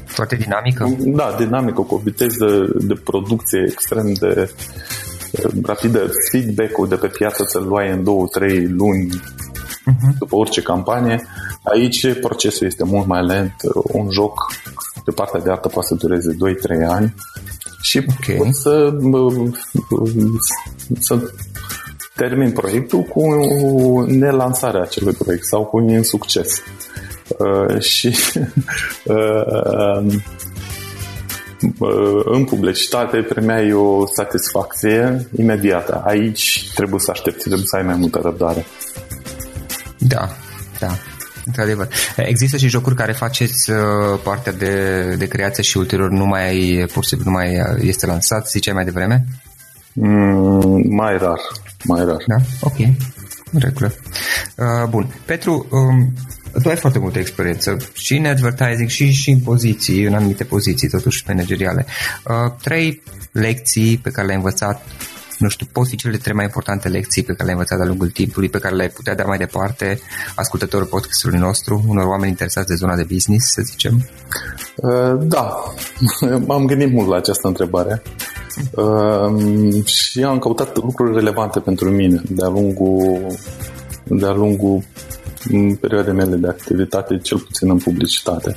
foarte 0.05 0.37
dinamică. 0.37 0.97
Da, 0.99 1.35
dinamică, 1.39 1.81
cu 1.81 1.95
o 1.95 1.99
viteză 1.99 2.73
de 2.81 2.95
producție 3.05 3.67
extrem 3.71 4.13
de 4.13 4.53
uh, 5.31 5.53
rapidă. 5.63 6.11
Feedback-ul 6.31 6.89
de 6.89 6.97
pe 6.97 7.07
piață 7.07 7.45
să-l 7.47 7.67
luai 7.67 7.91
în 7.91 8.01
2-3 8.01 8.05
luni 8.69 9.09
uh-huh. 9.11 10.19
după 10.19 10.37
orice 10.37 10.63
campanie. 10.63 11.27
Aici 11.63 12.21
procesul 12.21 12.67
este 12.67 12.85
mult 12.85 13.07
mai 13.07 13.27
lent. 13.27 13.55
Un 13.83 14.11
joc 14.11 14.53
de 15.05 15.11
partea 15.11 15.41
de 15.41 15.51
artă 15.51 15.69
poate 15.69 15.89
să 15.89 15.95
dureze 15.95 16.37
2-3 16.85 16.89
ani 16.89 17.15
și 17.83 17.99
okay. 17.99 18.37
poți 18.37 18.61
să, 18.61 18.97
să 20.99 21.33
termin 22.21 22.53
proiectul 22.53 23.03
cu 23.03 23.23
nelansarea 24.01 24.81
acelui 24.81 25.13
proiect 25.13 25.45
sau 25.45 25.65
cu 25.65 25.77
un 25.77 25.89
insucces. 25.89 26.63
Uh, 27.39 27.81
și 27.81 28.17
uh, 29.05 30.15
uh, 31.79 32.23
în 32.25 32.45
publicitate 32.45 33.17
primeai 33.17 33.73
o 33.73 34.07
satisfacție 34.07 35.27
imediată. 35.37 36.03
Aici 36.07 36.71
trebuie 36.75 37.01
să 37.01 37.11
aștepți, 37.11 37.41
trebuie 37.41 37.67
să 37.67 37.77
ai 37.77 37.83
mai 37.83 37.97
multă 37.97 38.21
răbdare. 38.23 38.67
Da, 39.99 40.29
da. 40.81 40.91
Într-adevăr. 41.47 41.89
Există 42.17 42.57
și 42.57 42.69
jocuri 42.69 42.95
care 42.95 43.13
faceți 43.13 43.71
uh, 43.71 43.77
partea 44.23 44.53
de, 44.53 45.05
de 45.19 45.27
creație 45.27 45.63
și 45.63 45.77
ulterior 45.77 46.11
nu 46.11 46.25
mai, 46.25 46.85
pur 46.93 47.03
și 47.03 47.09
simplu, 47.09 47.31
nu 47.31 47.37
mai 47.37 47.77
este 47.81 48.07
lansat, 48.07 48.49
ziceai 48.49 48.75
mai 48.75 48.85
devreme? 48.85 49.25
Mm, 49.93 50.83
mai 50.89 51.19
rar 51.19 51.39
mai 51.85 52.05
rar. 52.05 52.25
Da? 52.27 52.37
Ok. 52.61 52.79
În 53.53 53.61
regulă. 53.61 53.95
Uh, 54.57 54.89
bun. 54.89 55.15
Petru, 55.25 55.67
um, 55.71 56.13
tu 56.63 56.69
ai 56.69 56.77
foarte 56.77 56.99
multă 56.99 57.19
experiență 57.19 57.77
și 57.93 58.17
în 58.17 58.25
advertising 58.25 58.89
și, 58.89 59.11
și 59.11 59.31
în 59.31 59.39
poziții, 59.39 60.05
în 60.05 60.15
anumite 60.15 60.45
poziții 60.45 60.89
totuși 60.89 61.25
manageriale. 61.27 61.87
Uh, 62.25 62.53
trei 62.63 63.03
lecții 63.33 63.99
pe 63.99 64.11
care 64.11 64.27
le-ai 64.27 64.39
învățat 64.39 64.87
nu 65.41 65.49
știu, 65.49 65.67
pot 65.73 65.87
fi 65.87 65.97
cele 65.97 66.17
trei 66.17 66.35
mai 66.35 66.45
importante 66.45 66.89
lecții 66.89 67.23
pe 67.23 67.33
care 67.33 67.43
le-ai 67.43 67.53
învățat 67.55 67.79
de-a 67.79 67.87
lungul 67.87 68.11
timpului, 68.11 68.49
pe 68.49 68.59
care 68.59 68.75
le-ai 68.75 68.89
putea 68.89 69.15
da 69.15 69.25
mai 69.25 69.39
departe 69.39 70.01
ascultătorul 70.35 70.87
podcastului 70.87 71.39
nostru, 71.39 71.85
unor 71.89 72.07
oameni 72.07 72.31
interesați 72.31 72.67
de 72.67 72.75
zona 72.75 72.97
de 72.97 73.07
business, 73.13 73.53
să 73.53 73.63
zicem? 73.65 74.09
Uh, 74.77 75.19
da, 75.21 75.63
m-am 76.47 76.67
gândit 76.67 76.93
mult 76.93 77.09
la 77.09 77.17
această 77.17 77.47
întrebare 77.47 78.03
uh, 78.71 79.85
și 79.85 80.23
am 80.23 80.39
căutat 80.39 80.77
lucruri 80.77 81.15
relevante 81.15 81.61
pentru 81.61 81.91
mine 81.91 82.23
de-a 82.29 82.49
lungul, 82.49 83.27
de-a 84.05 84.33
lungul 84.33 84.83
în 85.49 85.75
perioade 85.75 86.11
mele 86.13 86.37
de 86.37 86.49
activitate, 86.49 87.19
cel 87.19 87.39
puțin 87.39 87.71
în 87.71 87.79
publicitate. 87.79 88.57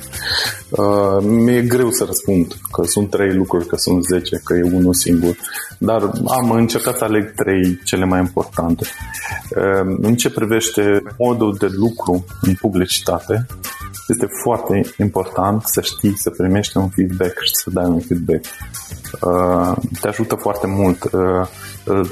Uh, 0.70 1.22
mi-e 1.22 1.62
greu 1.62 1.90
să 1.90 2.04
răspund 2.04 2.56
că 2.72 2.82
sunt 2.84 3.10
trei 3.10 3.34
lucruri, 3.34 3.66
că 3.66 3.76
sunt 3.76 4.04
zece, 4.04 4.40
că 4.44 4.54
e 4.54 4.62
unul 4.62 4.94
singur, 4.94 5.36
dar 5.78 6.10
am 6.26 6.50
încercat 6.50 6.96
să 6.96 7.04
aleg 7.04 7.34
trei 7.34 7.80
cele 7.84 8.04
mai 8.04 8.18
importante. 8.18 8.86
Uh, 9.56 9.96
în 10.00 10.16
ce 10.16 10.30
privește 10.30 11.02
modul 11.18 11.56
de 11.58 11.66
lucru 11.70 12.24
în 12.40 12.54
publicitate, 12.54 13.46
Este 14.08 14.26
foarte 14.42 14.82
important 14.98 15.62
să 15.62 15.80
știi 15.80 16.18
să 16.18 16.30
primești 16.30 16.76
un 16.76 16.88
feedback 16.88 17.40
și 17.42 17.54
să 17.54 17.70
dai 17.70 17.84
un 17.84 18.00
feedback. 18.00 18.44
Uh, 19.20 19.76
te 20.00 20.08
ajută 20.08 20.34
foarte 20.34 20.66
mult 20.66 21.04
uh, 21.04 21.46
uh, 21.86 22.10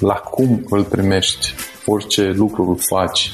la 0.00 0.14
cum 0.14 0.66
îl 0.70 0.84
primești, 0.84 1.54
orice 1.86 2.30
lucru 2.30 2.68
îl 2.68 2.78
faci, 2.78 3.32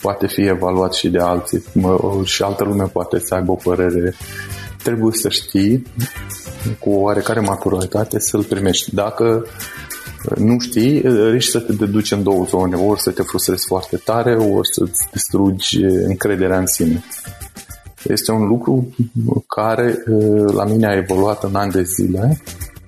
poate 0.00 0.26
fi 0.26 0.46
evaluat 0.46 0.92
și 0.92 1.08
de 1.08 1.18
alții 1.18 1.64
și 2.24 2.42
altă 2.42 2.64
lume 2.64 2.84
poate 2.84 3.18
să 3.18 3.34
aibă 3.34 3.52
o 3.52 3.54
părere. 3.54 4.14
Trebuie 4.82 5.12
să 5.12 5.28
știi 5.28 5.86
cu 6.78 6.90
oarecare 6.90 7.40
maturitate 7.40 8.18
să-l 8.18 8.42
primești. 8.42 8.94
Dacă 8.94 9.46
nu 10.36 10.58
știi, 10.58 11.02
riști 11.30 11.50
să 11.50 11.58
te 11.58 11.72
deduci 11.72 12.10
în 12.10 12.22
două 12.22 12.44
zone, 12.44 12.76
ori 12.76 13.00
să 13.00 13.10
te 13.10 13.22
frustrezi 13.22 13.66
foarte 13.66 13.96
tare, 13.96 14.36
ori 14.36 14.68
să-ți 14.72 15.08
distrugi 15.12 15.84
încrederea 15.84 16.58
în 16.58 16.66
sine. 16.66 17.04
Este 18.02 18.32
un 18.32 18.46
lucru 18.46 18.94
care 19.46 20.02
la 20.52 20.64
mine 20.64 20.86
a 20.86 20.96
evoluat 20.96 21.44
în 21.44 21.54
ani 21.54 21.72
de 21.72 21.82
zile 21.82 22.40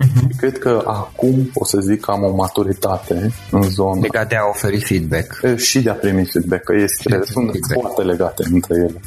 Uh-huh. 0.02 0.36
Cred 0.36 0.58
că 0.58 0.82
acum 0.86 1.50
o 1.54 1.64
să 1.64 1.78
zic 1.80 2.00
că 2.00 2.10
am 2.10 2.22
o 2.22 2.34
maturitate 2.34 3.32
în 3.50 3.62
zonă. 3.62 4.00
Legat 4.00 4.28
de 4.28 4.36
a 4.36 4.48
oferi 4.48 4.80
feedback. 4.80 5.56
Și 5.56 5.82
de 5.82 5.90
a 5.90 5.94
primi 5.94 6.24
feedback, 6.24 6.64
că 6.64 6.74
este, 6.74 7.20
sunt 7.24 7.50
feedback. 7.50 7.80
foarte 7.80 8.02
legate 8.02 8.42
între 8.52 8.74
ele. 8.74 9.00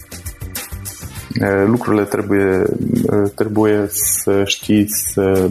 Lucrurile 1.65 2.03
trebuie, 2.03 2.63
trebuie 3.35 3.87
să 3.89 4.43
știți 4.45 5.03
să 5.13 5.49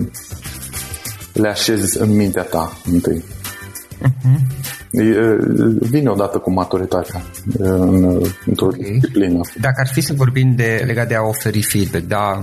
le 1.33 1.49
așezi 1.49 2.01
în 2.01 2.17
mintea 2.17 2.43
ta 2.43 2.79
întâi. 2.85 3.25
Uh-huh 4.03 4.84
vine 5.81 6.09
odată 6.09 6.39
cu 6.39 6.53
maturitatea 6.53 7.23
în, 7.59 8.23
într-o 8.47 8.67
okay. 8.67 8.91
disciplină. 8.93 9.41
Dacă 9.61 9.75
ar 9.77 9.89
fi 9.89 10.01
să 10.01 10.13
vorbim 10.17 10.55
de, 10.57 10.83
legat 10.87 11.09
de 11.09 11.15
a 11.15 11.23
oferi 11.23 11.63
feedback, 11.63 12.05
da, 12.05 12.43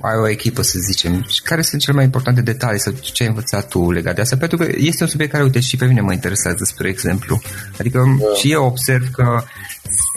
ai 0.00 0.16
o 0.22 0.28
echipă, 0.28 0.62
să 0.62 0.78
zicem, 0.78 1.26
care 1.42 1.62
sunt 1.62 1.80
cele 1.80 1.96
mai 1.96 2.04
importante 2.04 2.40
detalii 2.40 2.80
sau 2.80 2.92
ce 3.00 3.22
ai 3.22 3.28
învățat 3.28 3.68
tu 3.68 3.90
legat 3.90 4.14
de 4.14 4.20
asta? 4.20 4.36
Pentru 4.36 4.56
că 4.56 4.66
este 4.76 5.02
un 5.02 5.08
subiect 5.08 5.32
care, 5.32 5.44
uite, 5.44 5.60
și 5.60 5.76
pe 5.76 5.86
mine 5.86 6.00
mă 6.00 6.12
interesează, 6.12 6.64
spre 6.64 6.88
exemplu. 6.88 7.40
Adică 7.78 8.16
da. 8.18 8.34
și 8.34 8.52
eu 8.52 8.64
observ 8.64 9.10
că 9.10 9.42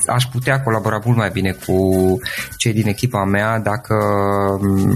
aș 0.05 0.23
putea 0.23 0.61
colabora 0.61 1.01
mult 1.05 1.17
mai 1.17 1.29
bine 1.29 1.51
cu 1.65 2.17
cei 2.57 2.73
din 2.73 2.87
echipa 2.87 3.23
mea 3.23 3.59
dacă 3.59 3.95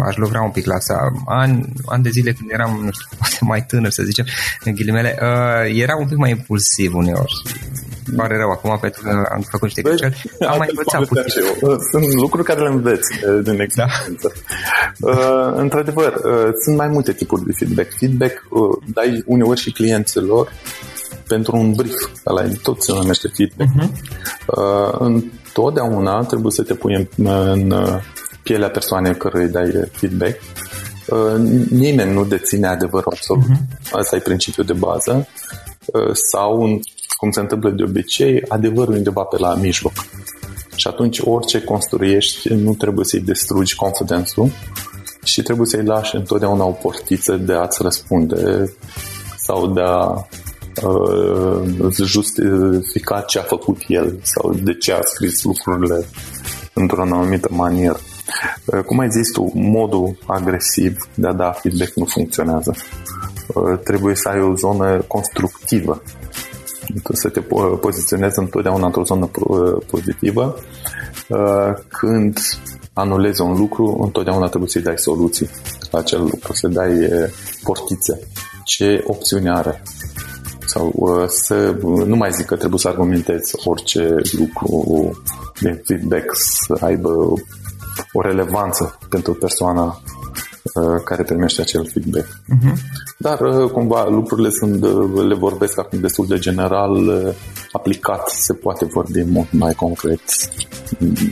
aș 0.08 0.16
lucra 0.16 0.42
un 0.42 0.52
pic 0.52 0.66
la 0.66 0.76
asta. 0.76 1.12
An, 1.26 1.62
an 1.86 2.02
de 2.02 2.10
zile 2.10 2.32
când 2.32 2.50
eram, 2.52 2.80
nu 2.84 2.92
știu, 2.92 3.08
poate 3.20 3.38
mai 3.42 3.66
tânăr, 3.66 3.92
să 3.92 4.04
zicem, 4.04 4.26
în 4.64 4.74
ghilimele, 4.74 5.18
uh, 5.22 5.82
era 5.82 5.96
un 5.96 6.08
pic 6.08 6.18
mai 6.18 6.30
impulsiv 6.30 6.96
uneori. 6.96 7.34
Pare 8.16 8.38
rău 8.38 8.50
acum 8.50 8.78
pentru 8.82 9.02
că 9.04 9.10
am 9.34 9.42
făcut 9.42 9.62
niște 9.62 9.82
greșeli. 9.82 10.22
Am 10.48 10.58
mai 10.58 10.68
învățat 10.70 11.06
puțin. 11.06 11.44
Sunt 11.92 12.14
lucruri 12.14 12.46
care 12.46 12.62
le 12.62 12.70
înveți 12.70 13.10
din 13.44 13.60
experiență. 13.60 14.34
Da. 15.00 15.10
Uh, 15.10 15.54
într-adevăr, 15.56 16.14
uh, 16.14 16.50
sunt 16.64 16.78
mai 16.78 16.88
multe 16.88 17.14
tipuri 17.14 17.46
de 17.46 17.52
feedback. 17.58 17.90
Feedback 18.00 18.46
uh, 18.50 18.78
dai 18.94 19.24
uneori 19.26 19.60
și 19.60 19.72
clienților 19.72 20.52
pentru 21.28 21.58
un 21.58 21.72
brief, 21.72 22.10
ăla 22.26 22.44
tot 22.64 22.84
se 22.84 22.92
numește 22.92 23.28
feedback. 23.28 23.70
Uh-huh. 23.70 23.90
Uh, 24.48 24.96
întotdeauna 25.00 26.24
trebuie 26.24 26.52
să 26.52 26.64
te 26.64 26.74
pui 26.74 26.96
în, 26.96 27.26
în 27.26 27.72
uh, 27.72 28.02
pielea 28.44 28.70
persoanei 28.70 29.16
cărui 29.16 29.48
dai 29.48 29.72
feedback. 29.92 30.40
Uh, 31.08 31.36
nimeni 31.70 32.14
nu 32.14 32.26
deține 32.26 32.68
adevărul 32.68 33.12
absolut. 33.12 33.44
Uh-huh. 33.44 33.92
Asta 33.92 34.16
e 34.16 34.20
principiul 34.20 34.66
de 34.66 34.74
bază. 34.74 35.28
Uh, 35.86 36.14
sau, 36.14 36.80
cum 37.18 37.32
se 37.32 37.40
întâmplă 37.40 37.70
de 37.70 37.84
obicei, 37.84 38.44
adevărul 38.48 38.94
undeva 38.94 39.22
pe 39.22 39.38
la 39.38 39.56
mijloc. 39.56 39.94
Și 40.76 40.88
atunci 40.88 41.20
orice 41.20 41.62
construiești 41.62 42.54
nu 42.54 42.74
trebuie 42.74 43.06
să-i 43.06 43.20
destrugi 43.20 43.76
confidențul 43.76 44.50
și 45.24 45.42
trebuie 45.42 45.68
să-i 45.68 45.84
lași 45.84 46.16
întotdeauna 46.16 46.64
o 46.64 46.72
portiță 46.72 47.36
de 47.36 47.54
a-ți 47.54 47.82
răspunde 47.82 48.74
sau 49.38 49.68
de 49.68 49.82
a 49.82 50.28
uh, 50.84 51.92
justifica 52.04 53.22
ce 53.22 53.40
a 53.40 53.42
făcut 53.42 53.78
el 53.88 54.20
sau 54.22 54.54
de 54.54 54.74
ce 54.74 54.94
a 54.94 55.00
scris 55.02 55.44
lucrurile 55.44 56.06
într-o 56.74 57.02
anumită 57.02 57.48
manieră. 57.52 58.00
Uh, 58.66 58.80
cum 58.80 59.00
ai 59.00 59.10
zis 59.10 59.32
tu, 59.32 59.52
modul 59.54 60.18
agresiv 60.26 60.98
de 61.14 61.28
a 61.28 61.34
da 61.34 61.52
feedback 61.52 61.96
nu 61.96 62.06
funcționează. 62.06 62.76
Uh, 63.54 63.80
trebuie 63.84 64.16
să 64.16 64.30
ai 64.30 64.42
o 64.42 64.56
zonă 64.56 65.04
constructivă 65.08 66.02
să 67.14 67.30
te 67.30 67.42
poziționezi 67.82 68.40
întotdeauna 68.40 68.86
într-o 68.86 69.04
zonă 69.04 69.30
uh, 69.34 69.84
pozitivă. 69.88 70.56
Când 71.88 72.40
anulezi 72.94 73.42
un 73.42 73.58
lucru, 73.58 74.00
întotdeauna 74.04 74.48
trebuie 74.48 74.70
să-i 74.70 74.82
dai 74.82 74.98
soluții 74.98 75.50
la 75.92 76.00
acel 76.00 76.22
lucru, 76.22 76.54
să 76.54 76.68
dai 76.68 77.10
portițe. 77.64 78.20
Ce 78.64 79.04
opțiune 79.08 79.52
are? 79.52 79.82
Sau 80.76 80.92
uh, 80.96 81.28
să 81.28 81.78
nu 82.06 82.16
mai 82.16 82.32
zic 82.32 82.46
că 82.46 82.56
trebuie 82.56 82.80
să 82.80 82.88
argumentezi 82.88 83.56
orice 83.64 84.16
lucru 84.32 85.12
de 85.60 85.82
feedback 85.86 86.26
să 86.34 86.78
aibă 86.80 87.10
o 88.14 88.22
relevanță 88.22 88.98
pentru 89.10 89.34
persoana 89.34 90.02
uh, 90.74 91.02
care 91.04 91.24
primește 91.24 91.62
acel 91.62 91.88
feedback. 91.88 92.26
Uh-huh. 92.26 92.74
Dar 93.18 93.40
uh, 93.40 93.72
cumva 93.72 94.08
lucrurile 94.10 94.50
sunt, 94.50 94.82
le 95.28 95.36
vorbesc 95.36 95.80
acum 95.80 96.00
destul 96.00 96.26
de 96.28 96.38
general, 96.38 97.34
aplicat 97.72 98.30
se 98.30 98.54
poate 98.54 98.86
vorbi 98.86 99.24
mult 99.24 99.52
mai 99.52 99.74
concret 99.74 100.22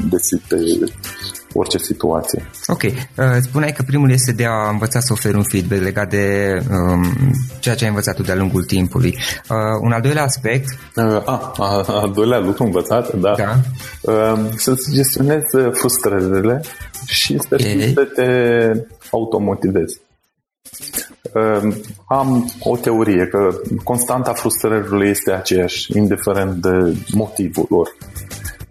de 0.10 0.18
pe 0.48 0.56
orice 1.54 1.78
situație. 1.78 2.50
Ok. 2.68 2.82
Uh, 2.84 2.92
spuneai 3.42 3.72
că 3.72 3.84
primul 3.84 4.12
este 4.12 4.32
de 4.32 4.46
a 4.46 4.70
învăța 4.70 5.00
să 5.00 5.14
oferi 5.14 5.36
un 5.36 5.44
feedback 5.44 5.82
legat 5.82 6.10
de 6.10 6.58
um, 6.72 7.06
ceea 7.60 7.76
ce 7.76 7.84
ai 7.84 7.90
învățat 7.90 8.16
tu 8.16 8.22
de-a 8.22 8.36
lungul 8.36 8.64
timpului. 8.64 9.18
Uh, 9.50 9.56
un 9.82 9.92
al 9.92 10.02
doilea 10.02 10.24
aspect... 10.24 10.78
Uh, 10.96 11.04
a, 11.04 11.54
a, 11.58 11.84
al 11.88 12.12
doilea 12.12 12.40
lucru 12.40 12.64
învățat, 12.64 13.14
da. 13.14 13.36
da. 13.38 13.60
Uh, 14.02 14.40
să-ți 14.56 14.94
gestionezi 14.94 15.58
frustrările 15.72 16.62
și 17.06 17.38
să, 17.38 17.48
okay. 17.60 17.92
să 17.94 18.04
te 18.04 18.72
automotivezi. 19.12 20.02
Uh, 21.34 21.76
am 22.08 22.52
o 22.60 22.78
teorie 22.78 23.28
că 23.28 23.56
constanta 23.84 24.34
frustrărilor 24.34 25.04
este 25.04 25.32
aceeași, 25.32 25.98
indiferent 25.98 26.54
de 26.54 26.98
motivul 27.14 27.66
lor. 27.70 27.96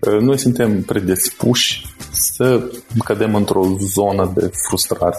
Uh, 0.06 0.20
noi 0.20 0.38
suntem 0.38 0.82
predispuși 0.82 1.86
să 2.12 2.70
cădem 3.04 3.34
într-o 3.34 3.76
zonă 3.78 4.32
de 4.34 4.50
frustrare. 4.68 5.16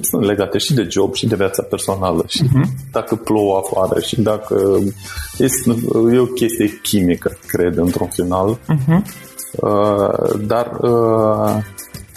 Sunt 0.00 0.24
legate 0.24 0.58
și 0.58 0.74
de 0.74 0.86
job 0.90 1.14
și 1.14 1.26
de 1.26 1.34
viața 1.34 1.62
personală 1.62 2.24
și 2.28 2.42
uh-huh. 2.42 2.90
dacă 2.92 3.14
plouă 3.14 3.56
afară 3.64 4.00
și 4.00 4.20
dacă 4.20 4.78
este, 5.38 5.76
e 6.12 6.18
o 6.18 6.24
chestie 6.24 6.80
chimică, 6.82 7.38
cred, 7.46 7.76
într-un 7.76 8.08
final. 8.08 8.58
Uh-huh. 8.58 9.02
Dar 10.46 10.70
uh, 10.80 11.62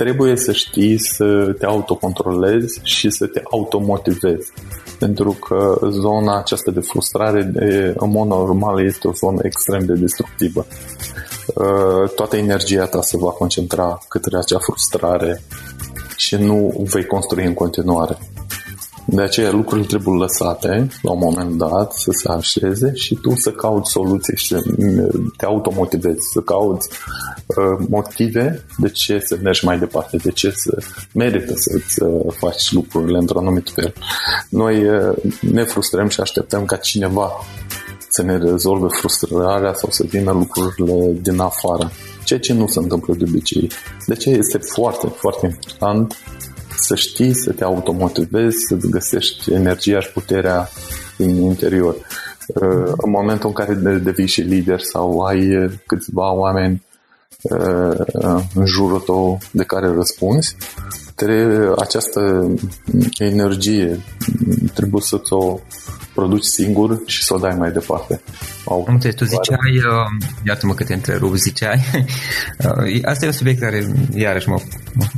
trebuie 0.03 0.35
să 0.35 0.51
știi 0.51 0.97
să 0.97 1.55
te 1.59 1.65
autocontrolezi 1.65 2.79
și 2.83 3.09
să 3.09 3.25
te 3.25 3.41
automotivezi. 3.51 4.51
Pentru 4.99 5.31
că 5.31 5.79
zona 5.89 6.37
aceasta 6.37 6.71
de 6.71 6.79
frustrare, 6.79 7.41
de, 7.41 7.93
în 7.97 8.09
mod 8.09 8.27
normal, 8.27 8.85
este 8.85 9.07
o 9.07 9.11
zonă 9.11 9.39
extrem 9.43 9.85
de 9.85 9.93
destructivă. 9.93 10.65
Uh, 11.55 12.09
toată 12.15 12.35
energia 12.37 12.85
ta 12.85 13.01
se 13.01 13.17
va 13.17 13.29
concentra 13.29 13.99
către 14.09 14.37
acea 14.37 14.59
frustrare 14.59 15.41
și 16.15 16.35
nu 16.35 16.87
vei 16.91 17.05
construi 17.05 17.45
în 17.45 17.53
continuare. 17.53 18.17
De 19.05 19.21
aceea 19.21 19.51
lucrurile 19.51 19.87
trebuie 19.87 20.17
lăsate 20.17 20.87
la 21.01 21.11
un 21.11 21.19
moment 21.21 21.57
dat 21.57 21.93
să 21.93 22.11
se 22.11 22.29
așeze 22.29 22.91
și 22.93 23.15
tu 23.15 23.35
să 23.35 23.51
cauți 23.51 23.91
soluții 23.91 24.37
și 24.37 24.47
să 24.47 24.61
te 25.37 25.45
automotivezi, 25.45 26.29
să 26.31 26.39
cauți 26.39 26.89
uh, 27.45 27.85
motive 27.89 28.65
de 28.77 28.89
ce 28.89 29.19
să 29.19 29.37
mergi 29.43 29.65
mai 29.65 29.79
departe, 29.79 30.17
de 30.17 30.31
ce 30.31 30.51
să 30.55 30.77
merită 31.13 31.53
să-ți 31.55 32.03
uh, 32.03 32.33
faci 32.37 32.71
lucrurile 32.71 33.17
într-un 33.17 33.41
anumit 33.41 33.69
fel. 33.69 33.93
Noi 34.49 34.87
uh, 34.87 35.15
ne 35.41 35.63
frustrăm 35.63 36.07
și 36.07 36.21
așteptăm 36.21 36.65
ca 36.65 36.75
cineva 36.75 37.31
să 38.09 38.21
ne 38.21 38.37
rezolve 38.37 38.87
frustrarea 38.89 39.73
sau 39.73 39.89
să 39.91 40.03
vină 40.07 40.31
lucrurile 40.31 41.17
din 41.21 41.39
afară. 41.39 41.91
Ceea 42.23 42.39
ce 42.39 42.53
nu 42.53 42.67
se 42.67 42.79
întâmplă 42.79 43.15
de 43.17 43.23
obicei. 43.27 43.71
De 44.05 44.15
ce 44.15 44.29
este 44.29 44.57
foarte, 44.57 45.07
foarte 45.07 45.45
important 45.45 46.15
să 46.81 46.95
știi, 46.95 47.33
să 47.33 47.51
te 47.51 47.63
automotivezi, 47.63 48.57
să-ți 48.67 48.89
găsești 48.89 49.53
energia 49.53 49.99
și 49.99 50.11
puterea 50.11 50.69
din 51.17 51.41
interior. 51.41 51.95
Uh, 52.47 52.91
în 52.97 53.09
momentul 53.09 53.47
în 53.47 53.53
care 53.53 53.73
devii 53.97 54.27
și 54.27 54.41
lider 54.41 54.79
sau 54.79 55.19
ai 55.19 55.69
câțiva 55.85 56.33
oameni 56.33 56.83
uh, 57.41 58.41
în 58.55 58.65
jurul 58.65 58.99
tău 58.99 59.37
de 59.51 59.63
care 59.63 59.87
răspunzi, 59.87 60.55
trebuie, 61.19 61.73
această 61.77 62.51
energie 63.19 63.99
trebuie 64.73 65.01
să 65.01 65.17
ți-o 65.17 65.59
produci 66.13 66.43
singur 66.43 67.01
și 67.05 67.23
să 67.23 67.33
o 67.33 67.37
dai 67.37 67.55
mai 67.57 67.71
departe. 67.71 68.21
Au 68.65 68.85
Înțeles, 68.87 69.15
tu 69.15 69.25
ziceai, 69.25 69.75
uh, 69.77 70.25
iartă-mă 70.47 70.73
că 70.73 70.83
te 70.83 70.93
întrerup, 70.93 71.35
ziceai, 71.35 71.79
uh, 72.83 72.99
asta 73.03 73.25
e 73.25 73.27
un 73.27 73.33
subiect 73.33 73.59
care 73.59 73.87
iarăși 74.15 74.49
m-a, 74.49 74.61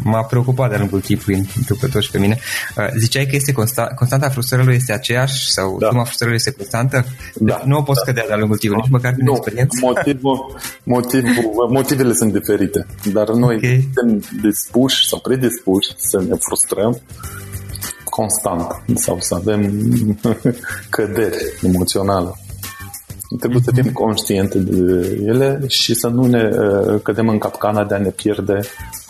m-a 0.04 0.24
preocupat 0.24 0.70
de-a 0.70 0.80
lungul 0.80 1.02
timpului, 1.02 1.50
întâmplător 1.58 2.04
și 2.04 2.12
pe 2.12 2.20
mine. 2.20 2.40
Uh, 2.78 2.88
ziceai 2.98 3.26
că 3.26 3.36
este 3.36 3.52
consta, 3.52 3.84
constanta 3.96 4.30
frustrărilor 4.30 4.74
este 4.74 4.94
aceeași 4.94 5.52
sau 5.52 5.78
da. 5.80 5.88
suma 5.88 6.04
frustrărilor 6.04 6.40
este 6.40 6.52
constantă? 6.52 7.06
Da. 7.36 7.56
Deci 7.56 7.64
nu 7.66 7.78
o 7.78 7.82
poți 7.82 8.00
da. 8.00 8.02
scădea 8.02 8.28
de-a 8.28 8.38
lungul 8.38 8.58
timpului, 8.58 8.84
nici 8.84 8.94
măcar 8.98 9.14
prin 9.14 9.26
nu, 9.26 9.34
experiență? 9.36 9.78
Motivul, 9.82 10.60
motivul, 10.84 11.70
motivele 11.70 12.14
sunt 12.14 12.34
diferite, 12.34 12.86
dar 13.14 13.30
noi 13.30 13.56
okay. 13.56 13.90
suntem 13.94 14.24
dispuși 14.42 15.08
sau 15.08 15.20
predispuși 15.20 15.90
să 15.98 16.22
ne 16.28 16.36
frustrăm 16.40 17.02
constant 18.04 18.84
sau 18.96 19.20
să 19.20 19.36
avem 19.36 19.62
căderi 20.90 21.38
emoționale. 21.62 22.30
Trebuie 23.40 23.62
să 23.64 23.72
fim 23.76 23.92
conștiente 23.92 24.58
de 24.58 25.18
ele 25.26 25.64
și 25.68 25.94
să 25.94 26.08
nu 26.08 26.26
ne 26.26 26.50
uh, 26.52 27.02
cădem 27.02 27.28
în 27.28 27.38
capcana 27.38 27.86
de 27.86 27.96
a 27.96 27.98
ne 27.98 28.10
pierde 28.10 28.60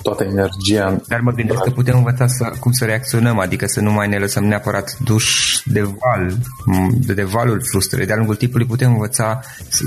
toată 0.02 0.24
energia. 0.24 1.02
Dar 1.08 1.20
mă 1.20 1.32
gândesc 1.32 1.62
că 1.62 1.70
putem 1.70 1.98
învăța 1.98 2.28
să, 2.28 2.52
cum 2.60 2.72
să 2.72 2.86
reacționăm, 2.86 3.39
adică 3.39 3.65
să 3.67 3.82
nu 3.82 3.91
mai 3.91 4.08
ne 4.08 4.17
lăsăm 4.17 4.44
neapărat 4.44 4.98
duși 5.04 5.63
de 5.72 5.82
val, 5.82 6.34
de, 7.06 7.13
de 7.13 7.24
valul 7.24 7.62
frustrării. 7.72 8.08
De-a 8.08 8.15
lungul 8.15 8.36
timpului 8.36 8.65
putem 8.65 8.91
învăța 8.91 9.39
să, 9.70 9.84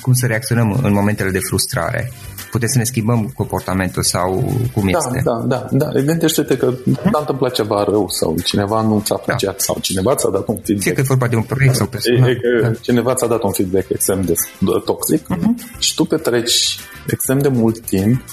cum 0.00 0.12
să 0.12 0.26
reacționăm 0.26 0.80
în 0.82 0.92
momentele 0.92 1.30
de 1.30 1.40
frustrare 1.48 2.12
putem 2.56 2.68
să 2.68 2.78
ne 2.78 2.84
schimbăm 2.84 3.32
comportamentul 3.34 4.02
sau 4.02 4.30
cum 4.74 4.90
da, 4.90 4.98
este. 4.98 5.20
Da, 5.24 5.44
da, 5.46 5.66
da. 5.70 6.00
Gândește-te 6.00 6.56
că 6.56 6.66
hmm? 6.84 6.98
s-a 7.12 7.18
întâmplat 7.18 7.52
ceva 7.52 7.84
rău 7.84 8.08
sau 8.08 8.36
cineva 8.44 8.82
nu 8.82 9.02
ți-a 9.04 9.16
plăcut 9.16 9.42
da. 9.42 9.54
sau 9.56 9.76
cineva 9.80 10.14
ți-a 10.14 10.30
dat 10.30 10.48
un 10.48 10.54
feedback. 10.54 10.82
Fie 10.82 10.92
că 10.92 11.00
e 11.00 11.12
vorba 11.14 11.26
de 11.26 11.36
un 11.36 11.42
proiect 11.42 11.74
sau 11.74 11.86
personal. 11.86 12.30
E, 12.30 12.32
e, 12.32 12.60
da. 12.62 12.72
Cineva 12.80 13.14
ți-a 13.14 13.26
dat 13.26 13.42
un 13.42 13.52
feedback 13.52 13.88
extrem 13.88 14.22
de 14.22 14.34
toxic 14.84 15.26
uh-huh. 15.34 15.78
și 15.78 15.94
tu 15.94 16.04
petreci 16.04 16.78
extrem 17.06 17.38
de 17.38 17.48
mult 17.48 17.80
timp 17.80 18.24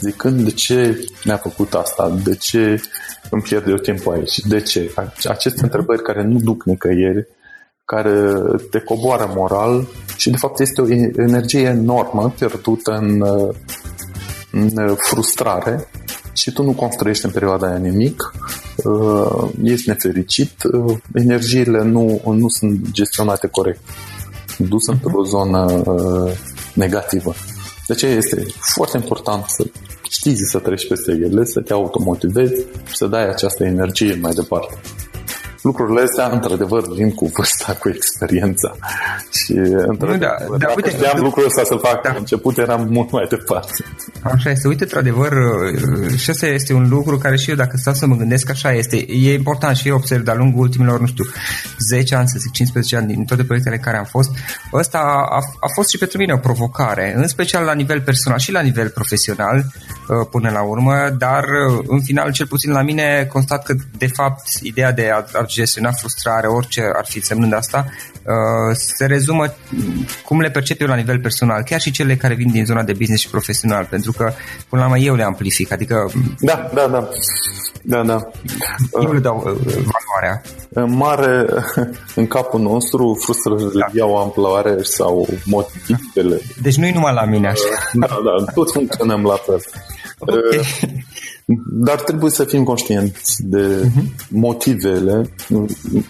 zicând 0.00 0.40
de 0.40 0.50
ce 0.50 1.08
mi-a 1.24 1.36
făcut 1.36 1.74
asta, 1.74 2.18
de 2.24 2.34
ce 2.34 2.80
îmi 3.30 3.42
pierd 3.42 3.68
eu 3.68 3.76
timpul 3.76 4.12
aici, 4.12 4.38
de 4.38 4.60
ce. 4.60 4.94
Aceste 5.28 5.58
uh-huh. 5.58 5.62
întrebări 5.62 6.02
care 6.02 6.24
nu 6.24 6.38
duc 6.38 6.64
nicăieri, 6.64 7.26
care 7.86 8.32
te 8.70 8.78
coboară 8.80 9.32
moral 9.34 9.86
și 10.16 10.30
de 10.30 10.36
fapt 10.36 10.60
este 10.60 10.80
o 10.80 10.88
energie 11.16 11.60
enormă 11.60 12.32
pierdută 12.38 12.92
în, 12.92 13.22
în 14.50 14.94
frustrare 14.96 15.88
și 16.32 16.52
tu 16.52 16.62
nu 16.62 16.72
construiești 16.72 17.24
în 17.24 17.30
perioada 17.30 17.66
aia 17.66 17.76
nimic, 17.76 18.34
uh, 18.76 19.48
ești 19.62 19.88
nefericit, 19.88 20.52
uh, 20.72 20.96
energiile 21.14 21.82
nu, 21.82 22.20
nu 22.24 22.48
sunt 22.48 22.90
gestionate 22.90 23.46
corect, 23.46 23.80
dus 24.58 24.86
într-o 24.86 25.22
zonă 25.24 25.82
uh, 25.84 26.32
negativă. 26.74 27.34
De 27.86 27.92
aceea 27.92 28.12
este 28.12 28.46
foarte 28.74 28.96
important 28.96 29.44
să 29.46 29.64
știi 30.08 30.36
să 30.36 30.58
treci 30.58 30.88
peste 30.88 31.12
ele, 31.12 31.44
să 31.44 31.60
te 31.60 31.72
automotivezi, 31.72 32.64
să 32.94 33.06
dai 33.06 33.28
această 33.28 33.64
energie 33.64 34.18
mai 34.22 34.32
departe 34.32 34.78
lucrurile 35.66 36.02
astea, 36.02 36.26
într-adevăr, 36.36 36.82
vin 36.98 37.10
cu 37.14 37.30
vârsta, 37.34 37.76
cu 37.80 37.88
experiența. 37.88 38.70
Și, 39.38 39.52
într-adevăr, 39.92 40.18
da, 40.18 40.34
da, 40.50 40.56
dacă 40.56 40.72
uite, 40.76 40.90
știam 40.90 41.18
lucrul 41.22 41.44
ăsta 41.44 41.62
să 41.64 41.74
fac 41.74 42.02
da. 42.02 42.14
început, 42.18 42.58
eram 42.58 42.86
mult 42.90 43.10
mai 43.10 43.26
departe. 43.28 43.84
Așa 44.22 44.50
este. 44.50 44.68
Uite, 44.68 44.82
într-adevăr, 44.82 45.32
și 46.16 46.30
asta 46.30 46.46
este 46.46 46.72
un 46.72 46.88
lucru 46.88 47.18
care 47.18 47.36
și 47.36 47.50
eu, 47.50 47.56
dacă 47.56 47.76
stau 47.76 47.94
să 47.94 48.06
mă 48.06 48.16
gândesc, 48.16 48.50
așa 48.50 48.72
este. 48.72 48.96
E 49.08 49.34
important 49.34 49.76
și 49.76 49.88
eu 49.88 49.94
observ 49.94 50.24
de-a 50.24 50.34
lungul 50.34 50.60
ultimilor, 50.60 51.00
nu 51.00 51.06
știu, 51.06 51.24
10 51.88 52.14
ani, 52.14 52.28
să 52.28 52.36
zic, 52.38 52.52
15 52.52 52.96
ani, 52.96 53.06
din 53.06 53.24
toate 53.24 53.44
proiectele 53.44 53.76
în 53.76 53.82
care 53.82 53.96
am 53.96 54.04
fost, 54.04 54.30
ăsta 54.72 54.98
a, 54.98 55.40
a 55.60 55.68
fost 55.74 55.88
și 55.90 55.98
pentru 55.98 56.18
mine 56.18 56.32
o 56.32 56.46
provocare, 56.48 57.14
în 57.16 57.26
special 57.26 57.64
la 57.64 57.74
nivel 57.74 58.00
personal 58.00 58.38
și 58.38 58.52
la 58.52 58.60
nivel 58.60 58.88
profesional, 58.88 59.56
uh, 59.56 59.95
până 60.30 60.50
la 60.50 60.62
urmă, 60.62 60.94
dar 61.18 61.44
uh, 61.44 61.84
în 61.86 62.00
final, 62.00 62.32
cel 62.32 62.46
puțin 62.46 62.72
la 62.72 62.82
mine, 62.82 63.28
constat 63.32 63.62
că, 63.62 63.74
de 63.98 64.06
fapt, 64.06 64.42
ideea 64.62 64.92
de 64.92 65.10
a, 65.10 65.16
a 65.16 65.44
gestiona 65.46 65.90
frustrare, 65.90 66.46
orice 66.46 66.82
ar 66.96 67.04
fi 67.08 67.20
semnând 67.20 67.54
asta, 67.54 67.86
uh, 68.12 68.76
se 68.96 69.06
rezumă 69.06 69.54
cum 70.24 70.40
le 70.40 70.50
percep 70.50 70.80
eu 70.80 70.86
la 70.86 70.94
nivel 70.94 71.20
personal, 71.20 71.62
chiar 71.62 71.80
și 71.80 71.90
cele 71.90 72.16
care 72.16 72.34
vin 72.34 72.50
din 72.50 72.64
zona 72.64 72.82
de 72.82 72.92
business 72.92 73.22
și 73.22 73.30
profesional, 73.30 73.86
pentru 73.90 74.12
că 74.12 74.32
până 74.68 74.82
la 74.82 74.88
urmă 74.88 74.98
eu 75.02 75.14
le 75.14 75.22
amplific, 75.22 75.72
adică... 75.72 76.10
Da, 76.40 76.70
da, 76.74 76.86
da. 76.86 77.08
Da, 77.82 78.02
da. 78.02 78.30
Eu 79.02 79.12
le 79.12 79.18
dau 79.18 79.36
uh, 79.36 79.52
valoarea. 79.64 80.42
În 80.68 80.96
mare, 80.96 81.46
în 82.20 82.26
capul 82.26 82.60
nostru, 82.60 83.18
frustrările 83.20 83.70
da. 83.78 83.86
iau 83.92 84.16
amploare 84.16 84.76
sau 84.82 85.28
motivele. 85.44 86.40
Deci 86.62 86.76
nu-i 86.76 86.90
numai 86.90 87.14
la 87.14 87.24
mine 87.24 87.48
așa. 87.48 87.88
Da, 87.92 88.06
da, 88.06 88.52
toți 88.54 88.72
funcționăm 88.72 89.22
la 89.22 89.34
fel. 89.34 89.60
Okay. 90.18 91.04
Dar 91.70 92.00
trebuie 92.00 92.30
să 92.30 92.44
fim 92.44 92.64
conștienți 92.64 93.42
de 93.42 93.82
uh-huh. 93.84 94.28
motivele. 94.28 95.30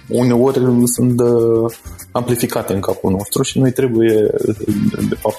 Uneori 0.09 0.61
sunt 0.85 1.21
uh, 1.21 1.73
amplificate 2.11 2.73
în 2.73 2.81
capul 2.81 3.11
nostru 3.11 3.43
și 3.43 3.59
noi 3.59 3.73
trebuie, 3.73 4.31
de 5.09 5.15
fapt, 5.15 5.37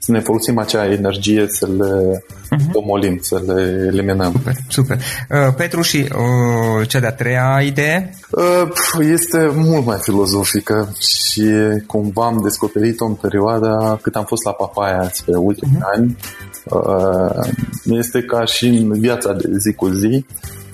să 0.00 0.12
ne 0.12 0.20
folosim 0.20 0.58
acea 0.58 0.92
energie 0.92 1.46
să 1.48 1.68
le 1.78 2.24
uh-huh. 2.24 2.72
omolim, 2.72 3.18
să 3.22 3.42
le 3.46 3.86
eliminăm. 3.92 4.32
Super, 4.32 4.54
super. 4.68 4.96
Uh, 4.96 5.54
Petru, 5.56 5.82
și 5.82 5.96
uh, 5.96 6.88
cea 6.88 7.00
de-a 7.00 7.12
treia 7.12 7.60
idee? 7.64 8.14
Uh, 8.30 8.68
este 9.00 9.50
mult 9.54 9.86
mai 9.86 9.98
filozofică 10.00 10.92
și 10.98 11.50
cumva 11.86 12.24
am 12.24 12.40
descoperit-o 12.42 13.04
în 13.04 13.14
perioada 13.14 13.98
cât 14.02 14.16
am 14.16 14.24
fost 14.24 14.44
la 14.44 14.52
Papaya 14.52 15.10
pe 15.24 15.36
ultimii 15.36 15.76
uh-huh. 15.76 15.94
ani 15.94 16.16
Uh, 16.64 17.48
este 17.84 18.22
ca 18.22 18.44
și 18.44 18.66
în 18.66 19.00
viața 19.00 19.32
de 19.32 19.48
zi 19.58 19.72
cu 19.72 19.88
zi, 19.88 20.24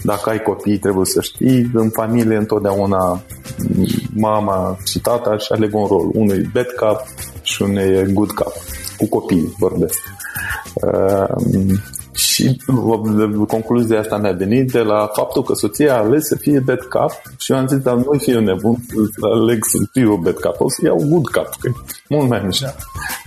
dacă 0.07 0.31
ai 0.31 0.43
copii 0.43 0.79
trebuie 0.79 1.05
să 1.05 1.21
știi, 1.21 1.71
în 1.75 1.91
familie 1.91 2.37
întotdeauna 2.37 3.23
mama 4.15 4.79
și 4.85 5.01
tata 5.01 5.37
și 5.37 5.53
aleg 5.53 5.75
un 5.75 5.87
rol. 5.87 6.11
Unul 6.13 6.37
e 6.37 6.51
bad 6.53 6.67
cap 6.77 7.07
și 7.43 7.63
unul 7.63 7.79
e 7.79 8.09
good 8.13 8.31
cap. 8.31 8.53
Cu 8.97 9.09
copii 9.09 9.55
vorbesc. 9.59 9.99
Uh, 10.75 11.79
și 12.15 12.61
concluzia 13.49 14.01
asta 14.01 14.17
mi-a 14.17 14.33
venit 14.33 14.71
de 14.73 14.79
la 14.79 15.11
faptul 15.13 15.43
că 15.43 15.55
soția 15.55 15.95
a 15.95 15.99
ales 15.99 16.27
să 16.27 16.37
fie 16.37 16.61
bad 16.61 16.81
cap 16.89 17.11
și 17.39 17.53
eu 17.53 17.59
am 17.59 17.67
zis, 17.67 17.79
dar 17.79 17.95
nu 17.95 18.19
fiu 18.19 18.41
nebun 18.41 18.77
să 18.89 19.27
aleg 19.33 19.65
să 19.65 19.79
fiu 19.93 20.17
bad 20.17 20.39
cap, 20.39 20.61
o 20.61 20.71
să 20.71 20.81
iau 20.85 21.07
good 21.09 21.27
cap, 21.27 21.57
că 21.61 21.69
e 21.69 21.73
mult 22.09 22.29
mai 22.29 22.43
mișto. 22.45 22.65
Da. 22.65 22.73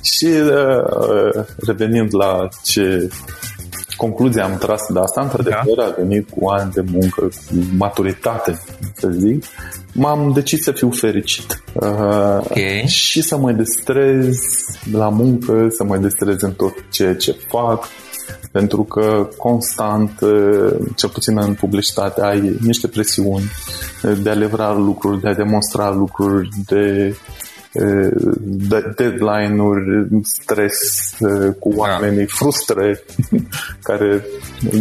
Și 0.02 0.26
uh, 0.26 1.44
revenind 1.58 2.15
la 2.15 2.48
ce 2.63 3.10
concluzia 4.00 4.44
am 4.44 4.58
tras 4.58 4.82
de 4.94 5.00
asta, 5.00 5.22
într-adevăr 5.22 5.76
da. 5.78 5.84
a 5.84 5.94
venit 5.98 6.30
cu 6.30 6.48
ani 6.48 6.72
de 6.72 6.84
muncă, 6.92 7.22
cu 7.22 7.56
maturitate, 7.78 8.60
să 8.94 9.10
zic, 9.12 9.46
m-am 9.94 10.32
decis 10.34 10.64
să 10.64 10.72
fiu 10.72 10.90
fericit. 10.90 11.64
Uh, 11.74 12.38
okay. 12.40 12.84
Și 12.88 13.22
să 13.22 13.38
mă 13.38 13.52
destrez 13.52 14.38
la 14.92 15.10
muncă, 15.10 15.68
să 15.70 15.84
mă 15.84 15.98
destrez 15.98 16.42
în 16.42 16.52
tot 16.52 16.74
ceea 16.90 17.16
ce 17.16 17.36
fac, 17.48 17.88
pentru 18.52 18.84
că 18.84 19.30
constant, 19.38 20.20
cel 20.96 21.10
puțin 21.10 21.38
în 21.38 21.54
publicitate, 21.54 22.22
ai 22.22 22.58
niște 22.62 22.88
presiuni 22.88 23.52
de 24.24 24.30
a 24.30 24.34
livra 24.34 24.74
lucruri, 24.74 25.22
de 25.22 25.28
a 25.28 25.34
demonstra 25.34 25.92
lucruri, 25.92 26.50
de 26.66 26.80
de 27.06 27.16
deadline-uri, 28.96 30.08
stres 30.24 31.10
cu 31.60 31.70
da. 31.70 31.76
oamenii, 31.76 32.26
frustre 32.26 33.04
care 33.88 34.26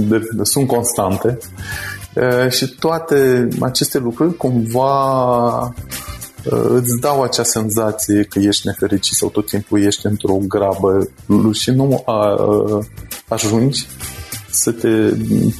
de, 0.09 0.21
sunt 0.43 0.67
constante. 0.67 1.39
Și 2.49 2.75
toate 2.79 3.49
aceste 3.61 3.99
lucruri 3.99 4.37
cumva 4.37 5.75
îți 6.51 7.01
dau 7.01 7.23
acea 7.23 7.43
senzație 7.43 8.25
că 8.25 8.39
ești 8.39 8.67
nefericit 8.67 9.17
sau 9.17 9.29
tot 9.29 9.47
timpul 9.47 9.83
ești 9.83 10.07
într-o 10.07 10.39
grabă 10.49 11.09
și 11.53 11.71
nu 11.71 12.03
a, 12.07 12.37
ajungi 13.29 13.87
să 14.51 14.73
te 14.73 14.89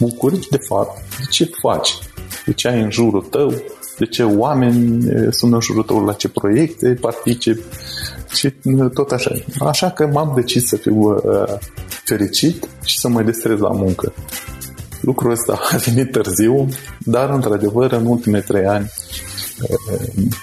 bucuri 0.01 0.47
de 0.51 0.59
fapt. 0.69 1.19
De 1.19 1.25
ce 1.31 1.51
faci, 1.61 1.99
de 2.47 2.53
ce 2.53 2.69
ai 2.69 2.81
în 2.81 2.91
jurul 2.91 3.23
tău, 3.23 3.55
de 3.99 4.07
ce 4.07 4.23
oameni 4.23 5.03
sunt 5.31 5.53
în 5.53 5.61
jurul 5.61 5.83
tău, 5.83 6.05
la 6.05 6.13
ce 6.13 6.29
proiecte 6.29 6.99
participi 7.01 7.63
și 8.31 8.53
tot 8.95 9.11
așa. 9.11 9.31
Așa 9.59 9.91
că 9.91 10.07
m-am 10.07 10.33
decis 10.35 10.67
să 10.67 10.77
fiu 10.77 10.95
uh, 10.95 11.21
fericit 12.05 12.69
și 12.85 12.99
să 12.99 13.09
mă 13.09 13.23
destrez 13.23 13.59
la 13.59 13.71
muncă. 13.71 14.13
Lucrul 15.01 15.31
ăsta 15.31 15.59
a 15.73 15.77
venit 15.77 16.11
târziu, 16.11 16.69
dar 16.99 17.31
într-adevăr 17.31 17.93
în 17.93 18.07
ultimele 18.07 18.43
trei 18.43 18.67
ani 18.67 18.91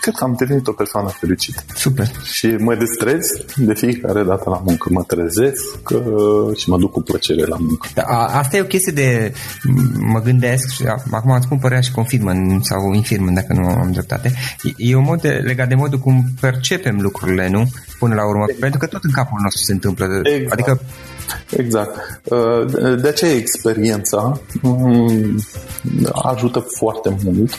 cred 0.02 0.14
că 0.16 0.24
am 0.24 0.36
devenit 0.38 0.68
o 0.68 0.72
persoană 0.72 1.10
fericită. 1.10 1.64
Super. 1.76 2.12
Și 2.24 2.48
mă 2.48 2.76
distrez 2.76 3.26
de 3.56 3.74
fiecare 3.74 4.24
dată 4.24 4.50
la 4.50 4.62
muncă. 4.66 4.90
Mă 4.92 5.04
trezesc 5.04 5.88
și 6.56 6.70
mă 6.70 6.78
duc 6.78 6.92
cu 6.92 7.02
plăcere 7.02 7.46
la 7.46 7.58
muncă. 7.60 7.88
Da, 7.94 8.04
asta 8.26 8.58
e 8.58 8.62
o 8.62 8.66
chestie 8.66 8.92
de... 8.92 9.34
Mă 10.00 10.22
gândesc, 10.22 10.70
și 10.70 10.84
acum 11.12 11.32
îți 11.32 11.46
spun 11.46 11.58
părerea 11.58 11.82
și 11.82 11.92
confirmă 11.92 12.32
sau 12.62 12.94
infirmă 12.94 13.32
dacă 13.32 13.54
nu 13.54 13.68
am 13.68 13.92
dreptate. 13.92 14.34
E 14.78 14.96
un 14.96 15.04
mod 15.04 15.22
de, 15.22 15.30
legat 15.30 15.68
de 15.68 15.76
modul 15.76 16.00
cum 16.00 16.24
percepem 16.40 17.00
lucrurile, 17.02 17.50
nu? 17.50 17.70
Până 18.00 18.16
la 18.16 18.28
urmă. 18.28 18.44
Exact. 18.44 18.60
Pentru 18.60 18.80
că 18.80 18.86
tot 18.86 19.04
în 19.04 19.12
capul 19.12 19.40
nostru 19.42 19.64
se 19.64 19.72
întâmplă. 19.72 20.06
Exact. 20.24 20.52
Adică 20.52 20.82
Exact. 21.50 22.22
Uh, 22.24 22.66
de 23.02 23.08
aceea 23.08 23.32
experiența 23.32 24.40
mm, 24.62 25.40
ajută 26.14 26.60
foarte 26.60 27.18
mult. 27.24 27.52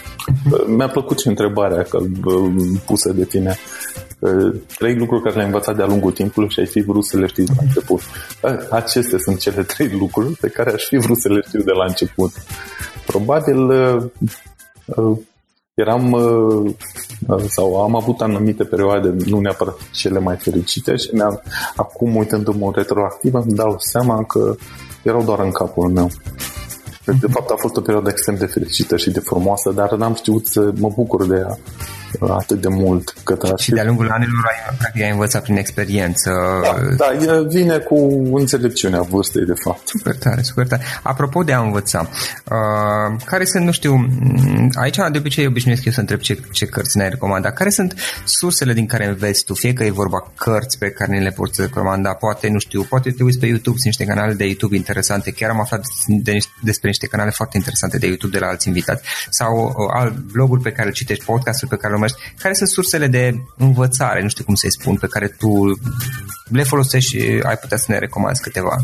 Uh, 0.52 0.64
mi-a 0.66 0.88
plăcut 0.88 1.18
și 1.18 1.28
întrebarea 1.28 1.82
că, 1.82 1.98
uh, 2.24 2.52
pusă 2.86 3.12
de 3.12 3.24
tine. 3.24 3.56
Trei 4.78 4.94
lucruri 4.94 5.22
care 5.22 5.34
le-ai 5.34 5.46
învățat 5.46 5.76
de-a 5.76 5.86
lungul 5.86 6.12
timpului 6.12 6.50
și 6.50 6.60
ai 6.60 6.66
fi 6.66 6.80
vrut 6.80 7.04
să 7.04 7.18
le 7.18 7.26
știi 7.26 7.44
de 7.44 7.52
la 7.56 7.62
început. 7.62 8.00
Acestea 8.70 9.18
sunt 9.18 9.38
cele 9.38 9.62
trei 9.62 9.88
lucruri 9.98 10.36
pe 10.40 10.48
care 10.48 10.72
aș 10.72 10.82
fi 10.82 10.96
vrut 10.96 11.18
să 11.18 11.28
le 11.28 11.40
știu 11.46 11.60
de 11.62 11.72
la 11.72 11.84
început. 11.84 12.32
Probabil 13.06 13.70
eram 15.76 16.12
uh, 16.12 16.74
uh, 17.28 17.44
sau 17.48 17.82
am 17.82 17.94
avut 17.94 18.20
anumite 18.20 18.64
perioade 18.64 19.14
nu 19.26 19.40
neapărat 19.40 19.78
cele 19.92 20.18
mai 20.18 20.36
fericite 20.36 20.96
și 20.96 21.08
ne-am, 21.12 21.42
acum 21.76 22.16
uitându-mă 22.16 22.70
retroactiv 22.74 23.34
îmi 23.34 23.54
dau 23.54 23.76
seama 23.78 24.24
că 24.24 24.54
erau 25.02 25.22
doar 25.22 25.38
în 25.38 25.50
capul 25.50 25.88
meu. 25.88 26.10
De 27.04 27.26
fapt 27.30 27.50
a 27.50 27.54
fost 27.56 27.76
o 27.76 27.80
perioadă 27.80 28.08
extrem 28.08 28.36
de 28.36 28.46
fericită 28.46 28.96
și 28.96 29.10
de 29.10 29.20
frumoasă, 29.20 29.72
dar 29.74 29.94
n-am 29.94 30.14
știut 30.14 30.46
să 30.46 30.72
mă 30.78 30.90
bucur 30.94 31.26
de 31.26 31.36
ea 31.36 31.58
atât 32.20 32.60
de 32.60 32.68
mult. 32.68 33.14
Cât 33.24 33.58
și 33.58 33.70
de-a 33.70 33.84
lungul 33.84 34.10
anilor 34.10 34.44
ai, 34.46 34.76
practic, 34.78 35.02
ai 35.02 35.10
învățat 35.10 35.42
prin 35.42 35.56
experiență. 35.56 36.30
Da, 36.96 37.24
da, 37.24 37.42
vine 37.48 37.78
cu 37.78 37.96
înțelepciunea 38.32 39.00
vârstei, 39.00 39.44
de 39.44 39.54
fapt. 39.64 39.88
Super 39.88 40.16
tare, 40.16 40.42
super 40.42 40.66
tare. 40.66 40.82
Apropo 41.02 41.42
de 41.42 41.52
a 41.52 41.60
învăța, 41.60 42.08
uh, 42.44 43.22
care 43.24 43.44
sunt, 43.44 43.64
nu 43.64 43.72
știu, 43.72 43.94
mm, 43.94 44.70
aici 44.74 44.96
de 45.12 45.18
obicei 45.18 45.46
obișnuiesc 45.46 45.84
eu 45.84 45.92
să 45.92 46.00
întreb 46.00 46.20
ce, 46.20 46.40
ce 46.52 46.66
cărți 46.66 46.96
ne-ai 46.96 47.08
recomandat. 47.08 47.54
Care 47.54 47.70
sunt 47.70 47.94
sursele 48.24 48.72
din 48.72 48.86
care 48.86 49.06
înveți 49.06 49.44
tu? 49.44 49.54
Fie 49.54 49.72
că 49.72 49.84
e 49.84 49.90
vorba 49.90 50.32
cărți 50.36 50.78
pe 50.78 50.90
care 50.90 51.12
ne 51.12 51.22
le 51.22 51.30
poți 51.30 51.60
recomanda, 51.60 52.12
poate, 52.12 52.48
nu 52.48 52.58
știu, 52.58 52.82
poate 52.82 53.10
te 53.10 53.22
uiți 53.22 53.38
pe 53.38 53.46
YouTube, 53.46 53.76
sunt 53.76 53.84
niște 53.84 54.04
canale 54.04 54.32
de 54.32 54.44
YouTube 54.44 54.76
interesante. 54.76 55.30
Chiar 55.30 55.50
am 55.50 55.60
aflat 55.60 55.84
de, 56.06 56.36
despre 56.62 56.88
niște 56.88 57.06
canale 57.06 57.30
foarte 57.30 57.56
interesante 57.56 57.98
de 57.98 58.06
YouTube 58.06 58.38
de 58.38 58.44
la 58.44 58.50
alți 58.50 58.68
invitați 58.68 59.02
sau 59.30 59.66
uh, 59.66 60.00
alt 60.00 60.16
bloguri 60.16 60.62
pe 60.62 60.72
care 60.72 60.88
le 60.88 60.94
citești, 60.94 61.24
podcasturi 61.24 61.70
pe 61.70 61.76
care 61.76 61.92
le 61.92 61.98
urmărești. 62.06 62.40
Care 62.42 62.54
sunt 62.54 62.68
sursele 62.68 63.06
de 63.06 63.34
învățare, 63.56 64.22
nu 64.22 64.28
știu 64.28 64.44
cum 64.44 64.54
să-i 64.54 64.72
spun, 64.72 64.96
pe 64.96 65.06
care 65.06 65.36
tu 65.38 65.78
le 66.50 66.62
folosești 66.62 67.10
și 67.10 67.42
ai 67.42 67.56
putea 67.56 67.76
să 67.76 67.86
ne 67.88 67.98
recomanzi 67.98 68.42
câteva? 68.42 68.76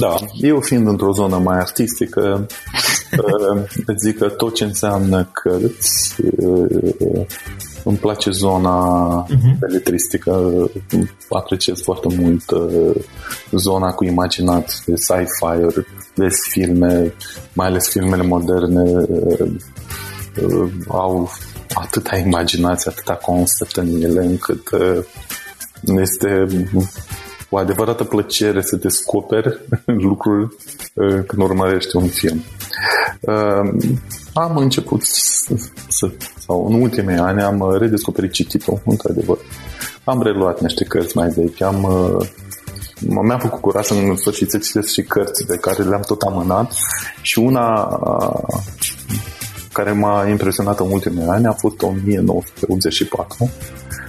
Da, 0.00 0.14
eu 0.40 0.60
fiind 0.60 0.86
într-o 0.86 1.12
zonă 1.12 1.38
mai 1.38 1.58
artistică, 1.58 2.46
uh, 3.22 3.62
îți 3.86 4.06
zic 4.06 4.18
că 4.18 4.28
tot 4.28 4.54
ce 4.54 4.64
înseamnă 4.64 5.28
cărți 5.32 6.14
uh, 6.36 7.26
îmi 7.84 7.96
place 7.96 8.30
zona 8.30 9.26
uh-huh. 9.26 9.58
beletristică, 9.58 10.50
apreciez 11.30 11.82
foarte 11.82 12.08
mult 12.18 12.44
zona 13.50 13.90
cu 13.92 14.04
imaginat 14.04 14.82
de 14.86 14.94
sci-fi, 14.94 15.84
vezi 16.14 16.48
filme, 16.50 17.14
mai 17.52 17.66
ales 17.66 17.88
filmele 17.88 18.22
moderne, 18.22 18.90
uh, 18.90 19.50
uh, 20.42 20.70
au 20.88 21.30
atâta 21.80 22.16
imaginație, 22.16 22.90
atâta 22.90 23.14
concept 23.14 23.76
în 23.76 24.02
ele, 24.02 24.24
încât 24.24 24.70
uh, 24.70 25.04
este 25.96 26.46
o 27.48 27.56
adevărată 27.56 28.04
plăcere 28.04 28.62
să 28.62 28.76
descoperi 28.76 29.60
lucruri 30.06 30.42
uh, 30.94 31.24
când 31.26 31.42
urmărești 31.42 31.96
un 31.96 32.08
film. 32.08 32.42
Uh, 33.20 33.70
am 34.32 34.56
început 34.56 35.02
să, 35.88 36.10
sau 36.38 36.66
în 36.66 36.80
ultimii 36.80 37.16
ani 37.16 37.42
am 37.42 37.76
redescoperit 37.78 38.32
cititul, 38.32 38.82
într-adevăr. 38.84 39.38
Am 40.04 40.22
reluat 40.22 40.60
niște 40.60 40.84
cărți 40.84 41.16
mai 41.16 41.28
vechi, 41.28 41.60
am 41.60 41.82
uh, 41.82 42.28
mi-a 43.00 43.38
făcut 43.38 43.60
curaj 43.60 43.84
să 43.84 43.94
în 43.94 44.16
sfârșit 44.16 44.50
să 44.50 44.58
citesc 44.58 44.92
și 44.92 45.02
cărți 45.02 45.46
pe 45.46 45.56
care 45.56 45.82
le-am 45.82 46.02
tot 46.06 46.22
amânat 46.22 46.72
și 47.22 47.38
una 47.38 47.98
care 49.76 49.92
m-a 49.92 50.28
impresionat 50.28 50.80
în 50.80 50.90
ultimele 50.90 51.30
ani 51.30 51.46
a 51.46 51.52
fost 51.52 51.82
1984 51.82 53.50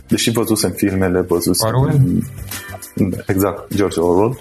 deși 0.08 0.32
văzusem 0.32 0.72
filmele, 0.72 1.22
văzusem... 1.22 1.76
Orwell? 1.76 2.24
Exact, 3.26 3.74
George 3.76 4.00
Orwell. 4.00 4.40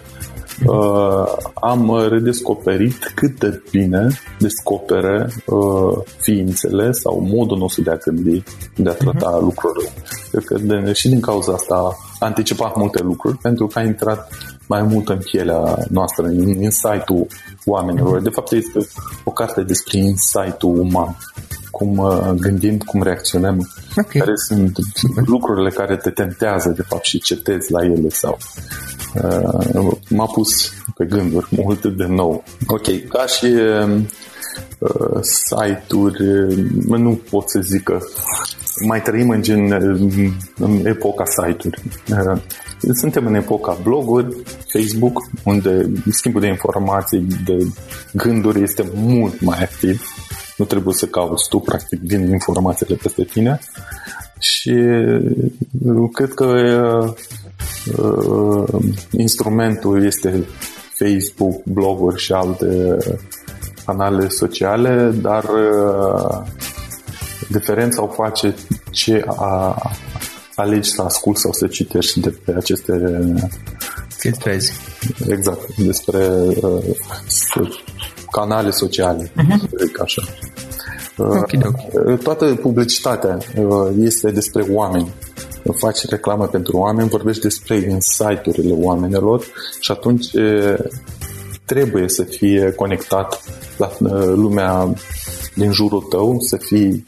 Uh, 0.64 1.36
am 1.54 2.08
redescoperit 2.08 3.12
cât 3.14 3.38
de 3.38 3.62
bine 3.70 4.08
descopere 4.38 5.28
uh, 5.46 5.98
ființele 6.20 6.92
sau 6.92 7.20
modul 7.20 7.58
nostru 7.58 7.82
de 7.82 7.90
a 7.90 7.96
gândi, 7.96 8.42
de 8.76 8.90
a 8.90 8.92
trata 8.92 9.36
uh-huh. 9.36 9.40
lucrurile. 9.40 9.88
Cred 10.30 10.44
că 10.44 10.58
de, 10.58 10.92
și 10.92 11.08
din 11.08 11.20
cauza 11.20 11.52
asta 11.52 11.74
a 11.74 11.96
anticipat 12.18 12.76
multe 12.76 13.02
lucruri 13.02 13.36
pentru 13.36 13.66
că 13.66 13.78
a 13.78 13.82
intrat 13.82 14.28
mai 14.68 14.82
mult 14.82 15.08
în 15.08 15.18
pielea 15.18 15.78
noastră, 15.88 16.24
în 16.26 16.48
insight-ul 16.48 17.26
oamenilor. 17.64 18.20
De 18.20 18.30
fapt, 18.30 18.52
este 18.52 18.78
o 19.24 19.30
carte 19.30 19.62
despre 19.62 19.98
insight-ul 19.98 20.78
uman 20.78 21.16
cum 21.70 21.98
uh, 21.98 22.30
gândim, 22.36 22.78
cum 22.78 23.02
reacționăm, 23.02 23.68
okay. 23.96 24.20
care 24.20 24.32
sunt 24.34 24.76
lucrurile 25.26 25.70
care 25.70 25.96
te 25.96 26.10
tentează, 26.10 26.68
de 26.76 26.82
fapt, 26.82 27.04
și 27.04 27.20
cetezi 27.20 27.72
la 27.72 27.84
ele 27.84 28.08
sau 28.08 28.38
uh, 29.22 29.96
m-a 30.08 30.26
pus 30.26 30.72
pe 30.96 31.04
gânduri 31.04 31.46
mult 31.50 31.86
de 31.86 32.04
nou. 32.04 32.44
Ok, 32.66 33.08
ca 33.08 33.26
și 33.26 33.44
uh, 34.78 35.20
site-uri, 35.20 36.22
uh, 36.22 36.98
nu 36.98 37.20
pot 37.30 37.48
să 37.48 37.60
zic 37.60 37.82
că 37.82 37.98
mai 38.86 39.02
trăim 39.02 39.30
în, 39.30 39.42
gen, 39.42 39.72
în 40.58 40.86
epoca 40.86 41.24
site-uri. 41.24 41.82
Uh, 42.10 42.40
suntem 42.92 43.26
în 43.26 43.34
epoca 43.34 43.78
bloguri, 43.82 44.36
Facebook, 44.72 45.22
unde 45.44 45.92
schimbul 46.10 46.40
de 46.40 46.46
informații, 46.46 47.26
de 47.44 47.66
gânduri 48.12 48.62
este 48.62 48.90
mult 48.94 49.40
mai 49.40 49.58
activ 49.58 50.02
nu 50.56 50.64
trebuie 50.64 50.94
să 50.94 51.06
cauți 51.06 51.48
tu, 51.48 51.58
practic, 51.58 52.00
vin 52.00 52.28
informațiile 52.28 52.94
peste 53.02 53.24
tine 53.24 53.58
și 54.38 54.70
uh, 55.84 56.10
cred 56.12 56.32
că 56.34 56.46
uh, 57.96 58.64
instrumentul 59.10 60.04
este 60.04 60.44
Facebook, 60.98 61.62
bloguri 61.64 62.20
și 62.20 62.32
alte 62.32 62.96
canale 63.86 64.28
sociale, 64.28 65.14
dar 65.20 65.44
uh, 65.44 66.46
diferența 67.48 68.02
o 68.02 68.06
face 68.06 68.54
ce 68.90 69.24
a, 69.36 69.82
alegi 70.54 70.90
să 70.90 71.02
asculti 71.02 71.40
sau 71.40 71.52
să 71.52 71.66
citești 71.66 72.20
de 72.20 72.30
pe 72.44 72.54
aceste 72.56 73.20
filtrezi. 74.08 74.72
Exact, 75.28 75.76
despre 75.76 76.28
uh, 76.60 76.84
canale 78.30 78.70
sociale, 78.70 79.30
uh-huh. 79.30 80.00
așa. 80.02 80.22
Okay, 81.16 81.60
okay. 81.64 82.16
Toată 82.22 82.54
publicitatea 82.54 83.38
uh, 83.56 83.88
este 83.98 84.30
despre 84.30 84.66
oameni. 84.70 85.12
Faci 85.74 86.04
reclamă 86.08 86.46
pentru 86.46 86.76
oameni, 86.76 87.08
vorbești 87.08 87.42
despre 87.42 87.76
insight-urile 87.76 88.72
oamenilor 88.72 89.44
și 89.80 89.90
atunci 89.90 90.26
trebuie 91.64 92.08
să 92.08 92.22
fie 92.22 92.72
conectat 92.72 93.42
la 93.76 93.90
uh, 94.00 94.32
lumea 94.34 94.94
din 95.54 95.72
jurul 95.72 96.00
tău, 96.00 96.40
să 96.40 96.56
fii 96.56 97.04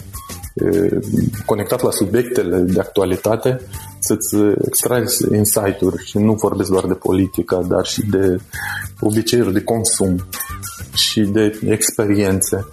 conectat 1.47 1.83
la 1.83 1.91
subiectele 1.91 2.59
de 2.59 2.81
actualitate, 2.81 3.61
să-ți 3.99 4.37
extrai 4.67 5.05
insight-uri 5.33 6.05
și 6.05 6.19
nu 6.19 6.33
vorbesc 6.33 6.71
doar 6.71 6.87
de 6.87 6.95
politică, 6.95 7.67
dar 7.69 7.87
și 7.87 8.03
de 8.11 8.39
obiceiuri 9.01 9.53
de 9.53 9.63
consum 9.63 10.27
și 10.95 11.21
de 11.21 11.61
experiențe. 11.67 12.67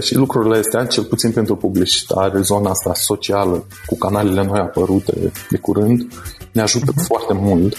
Și 0.00 0.14
lucrurile 0.14 0.56
astea, 0.56 0.84
cel 0.84 1.04
puțin 1.04 1.32
pentru 1.32 1.56
publicitate, 1.56 2.40
zona 2.40 2.70
asta 2.70 2.92
socială, 2.94 3.64
cu 3.86 3.98
canalele 3.98 4.44
noi 4.44 4.58
apărute 4.58 5.32
de 5.50 5.58
curând, 5.58 6.12
ne 6.52 6.60
ajută 6.62 6.92
uh-huh. 6.92 7.04
foarte 7.06 7.32
mult. 7.32 7.76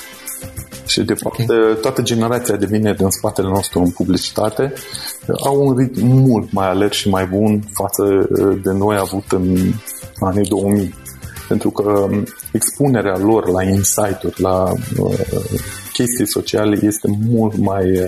Și, 0.86 1.02
de 1.02 1.14
fapt, 1.14 1.40
okay. 1.40 1.78
toată 1.82 2.02
generația 2.02 2.56
de 2.56 2.66
vine 2.66 2.94
din 2.94 3.10
spatele 3.10 3.48
nostru 3.48 3.80
în 3.80 3.90
publicitate 3.90 4.74
au 5.44 5.68
un 5.68 5.78
ritm 5.78 6.06
mult 6.06 6.52
mai 6.52 6.70
alert 6.70 6.94
și 6.94 7.10
mai 7.10 7.26
bun 7.26 7.64
față 7.74 8.28
de 8.64 8.72
noi 8.72 8.98
avut 8.98 9.24
în 9.30 9.74
anii 10.20 10.48
2000. 10.48 10.96
Pentru 11.48 11.70
că 11.70 12.10
expunerea 12.52 13.18
lor 13.18 13.50
la 13.50 13.64
insight-uri, 13.64 14.42
la 14.42 14.72
uh, 14.98 15.20
chestii 15.94 16.28
sociale 16.28 16.80
este 16.82 17.20
mult 17.30 17.58
mai 17.58 17.92
uh, 17.92 18.08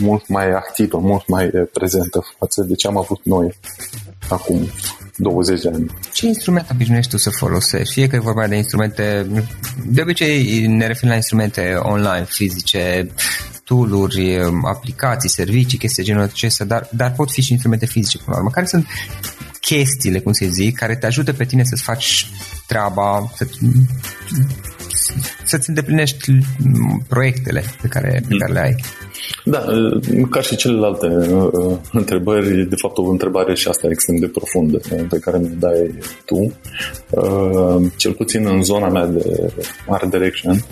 mult 0.00 0.28
mai 0.28 0.50
activă, 0.50 0.98
mult 0.98 1.28
mai 1.28 1.50
prezentă 1.72 2.24
față 2.38 2.62
de 2.62 2.74
ce 2.74 2.86
am 2.86 2.96
avut 2.96 3.20
noi 3.24 3.54
acum. 4.28 4.68
20 5.20 5.60
de 5.60 5.68
ani. 5.74 5.90
Ce 6.12 6.26
instrument 6.26 6.66
obișnuiești 6.72 7.10
tu 7.10 7.16
să 7.16 7.30
folosești? 7.30 7.92
Fie 7.92 8.06
că 8.06 8.16
e 8.16 8.18
vorba 8.18 8.46
de 8.46 8.56
instrumente, 8.56 9.26
de 9.86 10.00
obicei 10.00 10.66
ne 10.66 10.86
referim 10.86 11.08
la 11.08 11.14
instrumente 11.14 11.74
online, 11.74 12.24
fizice, 12.28 13.10
tooluri, 13.64 14.38
aplicații, 14.64 15.28
servicii, 15.28 15.78
chestii 15.78 16.02
genul 16.04 16.22
acesta, 16.22 16.64
dar, 16.64 16.88
dar 16.92 17.12
pot 17.12 17.30
fi 17.30 17.42
și 17.42 17.52
instrumente 17.52 17.86
fizice 17.86 18.18
până 18.18 18.30
la 18.30 18.36
urmă. 18.36 18.50
Care 18.50 18.66
sunt 18.66 18.86
chestiile, 19.60 20.20
cum 20.20 20.32
să 20.32 20.46
zic, 20.48 20.76
care 20.76 20.96
te 20.96 21.06
ajută 21.06 21.32
pe 21.32 21.44
tine 21.44 21.64
să-ți 21.64 21.82
faci 21.82 22.30
treaba, 22.66 23.32
să, 23.36 23.46
să-ți 25.44 25.68
îndeplinești 25.68 26.30
proiectele 27.08 27.62
pe 27.82 27.88
care, 27.88 28.22
pe 28.28 28.36
care 28.36 28.52
le 28.52 28.60
ai? 28.60 28.74
Da, 29.44 29.64
ca 30.30 30.40
și 30.40 30.56
celelalte 30.56 31.06
uh, 31.06 31.76
întrebări, 31.92 32.68
de 32.68 32.76
fapt 32.76 32.98
o 32.98 33.10
întrebare 33.10 33.54
și 33.54 33.68
asta 33.68 33.88
extrem 33.90 34.16
de 34.16 34.26
profundă 34.26 34.80
uh, 34.92 35.04
pe 35.08 35.18
care 35.18 35.38
mi 35.38 35.56
dai 35.58 35.98
tu. 36.24 36.52
Uh, 37.10 37.82
cel 37.96 38.12
puțin 38.12 38.46
în 38.46 38.62
zona 38.62 38.88
mea 38.88 39.06
de 39.06 39.52
art 39.88 40.10
direction, 40.10 40.64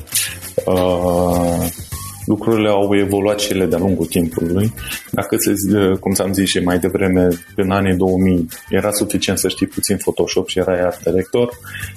lucrurile 2.26 2.68
au 2.68 2.96
evoluat 2.96 3.40
și 3.40 3.52
ele 3.52 3.66
de-a 3.66 3.78
lungul 3.78 4.06
timpului. 4.06 4.72
Dacă, 5.10 5.36
se, 5.38 5.52
cum 6.00 6.12
ți-am 6.12 6.32
zis 6.32 6.48
și 6.48 6.58
mai 6.58 6.78
devreme, 6.78 7.28
în 7.56 7.70
anii 7.70 7.96
2000 7.96 8.48
era 8.70 8.90
suficient 8.90 9.38
să 9.38 9.48
știi 9.48 9.66
puțin 9.66 9.96
Photoshop 9.96 10.48
și 10.48 10.58
erai 10.58 10.80
art 10.80 11.02
director, 11.02 11.50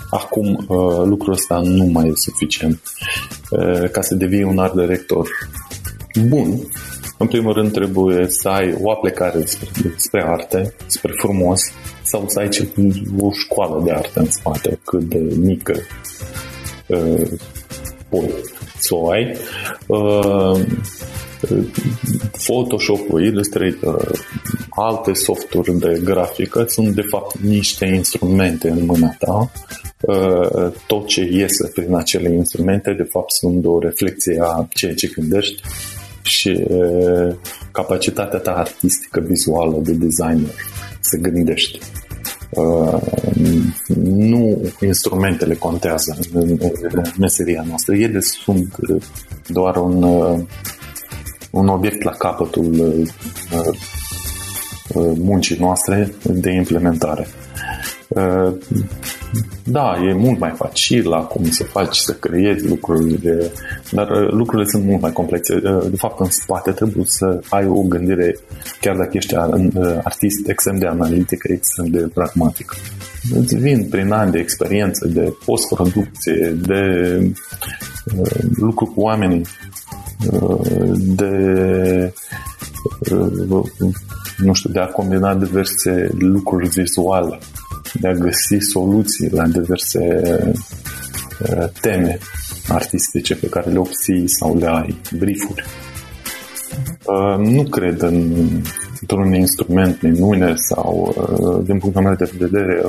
acum 0.10 0.66
lucrul 1.06 1.34
ăsta 1.34 1.62
nu 1.64 1.86
mai 1.86 2.08
e 2.08 2.12
suficient. 2.16 2.80
Ca 3.92 4.02
să 4.02 4.16
devii 4.16 4.44
un 4.44 4.58
art 4.58 4.74
director 4.74 5.28
bun, 6.28 6.60
în 7.18 7.28
primul 7.28 7.54
rând 7.54 7.72
trebuie 7.72 8.26
să 8.30 8.48
ai 8.48 8.78
o 8.82 8.92
aplecare 8.92 9.46
spre, 9.46 9.68
spre 9.96 10.24
arte, 10.28 10.74
spre 10.86 11.12
frumos, 11.16 11.62
sau 12.04 12.26
să 12.28 12.40
ai 12.40 12.50
o 13.20 13.32
școală 13.32 13.82
de 13.84 13.92
artă 13.92 14.20
în 14.20 14.30
spate, 14.30 14.80
cât 14.84 15.02
de 15.02 15.36
mică 15.38 15.76
uh, 16.88 17.32
poți 18.10 18.59
să 18.80 18.96
o 18.96 19.10
ai. 19.10 19.36
Uh, 19.88 20.60
Photoshop-ul, 22.32 23.24
Illustrator, 23.24 24.12
alte 24.70 25.14
softuri 25.14 25.80
de 25.80 26.02
grafică 26.04 26.66
sunt 26.68 26.96
de 26.96 27.02
fapt 27.02 27.38
niște 27.38 27.86
instrumente 27.86 28.70
în 28.70 28.86
mâna 28.86 29.16
ta. 29.20 29.52
Uh, 30.00 30.72
tot 30.88 31.08
ce 31.08 31.22
iese 31.32 31.72
prin 31.74 31.96
acele 31.96 32.34
instrumente 32.34 32.94
de 32.94 33.08
fapt 33.10 33.32
sunt 33.32 33.66
o 33.66 33.80
reflexie 33.80 34.40
a 34.42 34.68
ceea 34.70 34.94
ce 34.94 35.12
gândești 35.16 35.62
și 36.22 36.66
capacitatea 37.72 38.40
ta 38.40 38.52
artistică, 38.52 39.20
vizuală, 39.20 39.80
de 39.84 39.92
designer, 39.92 40.54
să 41.00 41.18
gândești. 41.18 41.80
Uh, 42.50 43.02
nu 43.96 44.62
instrumentele 44.82 45.54
contează 45.56 46.18
în, 46.34 46.58
în 46.82 47.02
meseria 47.20 47.64
noastră. 47.68 47.96
Ele 47.96 48.20
sunt 48.20 48.76
doar 49.48 49.76
un, 49.76 50.04
un 51.52 51.68
obiect 51.68 52.04
la 52.04 52.12
capătul 52.12 52.74
uh, 52.80 53.78
muncii 55.18 55.58
noastre 55.60 56.14
de 56.24 56.52
implementare. 56.52 57.28
Uh, 59.34 59.42
da, 59.64 59.98
e 60.04 60.14
mult 60.14 60.40
mai 60.40 60.54
facil 60.56 61.12
acum 61.12 61.50
să 61.50 61.64
faci, 61.64 61.96
să 61.96 62.14
creezi 62.14 62.68
lucrurile, 62.68 63.52
dar 63.92 64.10
uh, 64.10 64.32
lucrurile 64.32 64.70
sunt 64.70 64.84
mult 64.86 65.02
mai 65.02 65.12
complexe. 65.12 65.54
Uh, 65.56 65.90
de 65.90 65.96
fapt, 65.96 66.20
în 66.20 66.30
spate 66.30 66.72
trebuie 66.72 67.06
să 67.06 67.40
ai 67.50 67.68
o 67.68 67.82
gândire, 67.82 68.36
chiar 68.82 68.96
dacă 68.96 69.10
ești 69.14 69.36
artist 70.04 70.48
extrem 70.48 70.78
de 70.78 70.88
analitică, 70.88 71.52
extrem 71.52 71.86
de 71.86 72.10
pragmatică. 72.14 72.76
Îți 73.36 73.56
vin 73.56 73.88
prin 73.90 74.12
ani 74.12 74.32
de 74.32 74.40
experiență, 74.40 75.08
de 75.08 75.34
postproducție, 75.46 76.58
de 76.62 76.84
lucru 78.56 78.86
cu 78.86 79.02
oamenii, 79.02 79.46
de 80.98 81.34
nu 84.38 84.54
știu, 84.54 84.70
de 84.70 84.80
a 84.80 84.86
combina 84.86 85.36
diverse 85.36 86.10
lucruri 86.18 86.68
vizuale 86.68 87.40
de 88.00 88.08
a 88.08 88.14
găsi 88.14 88.58
soluții 88.72 89.30
la 89.30 89.48
diverse 89.48 90.22
uh, 91.40 91.70
teme 91.82 92.18
artistice 92.68 93.36
pe 93.36 93.48
care 93.48 93.72
le 93.72 93.78
obții 93.78 94.28
sau 94.28 94.58
le 94.58 94.68
ai, 94.68 95.02
briefuri. 95.18 95.66
Uh, 97.04 97.38
nu 97.38 97.64
cred 97.64 98.02
în, 98.02 98.34
într-un 99.02 99.34
instrument 99.34 100.02
minune 100.02 100.54
sau, 100.56 101.16
uh, 101.16 101.66
din 101.66 101.78
punctul 101.78 102.02
meu 102.02 102.16
de 102.16 102.32
vedere, 102.38 102.86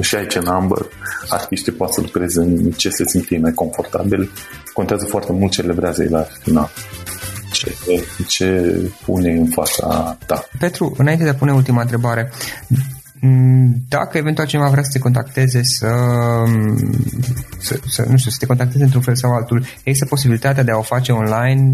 și 0.00 0.14
aici 0.14 0.34
în 0.34 0.46
Amber, 0.46 0.86
artiștii 1.28 1.72
poate 1.72 1.92
să 1.92 2.00
lucreze 2.00 2.40
în 2.40 2.70
ce 2.70 2.90
se 2.90 3.04
simte 3.06 3.38
mai 3.38 3.52
confortabil. 3.52 4.30
Contează 4.72 5.04
foarte 5.04 5.32
mult 5.32 5.52
ce 5.52 5.66
livrează 5.66 6.06
la 6.08 6.26
final. 6.42 6.70
Ce, 7.52 7.74
ce 8.28 8.78
pune 9.04 9.30
în 9.30 9.46
fața 9.46 10.16
ta. 10.26 10.44
Petru, 10.58 10.94
înainte 10.98 11.24
de 11.24 11.30
a 11.30 11.34
pune 11.34 11.52
ultima 11.52 11.80
întrebare, 11.80 12.30
Mm, 12.66 12.99
dacă 13.88 14.18
eventual 14.18 14.46
cineva 14.46 14.68
vrea 14.68 14.82
să 14.82 14.90
te 14.92 14.98
contacteze 14.98 15.60
să, 15.62 15.88
să, 17.58 17.78
să, 17.86 18.06
nu 18.08 18.16
știu, 18.16 18.30
să 18.30 18.36
te 18.40 18.46
contacteze 18.46 18.84
într-un 18.84 19.02
fel 19.02 19.14
sau 19.14 19.32
altul, 19.32 19.64
există 19.82 20.06
posibilitatea 20.08 20.62
de 20.62 20.70
a 20.70 20.76
o 20.76 20.82
face 20.82 21.12
online? 21.12 21.70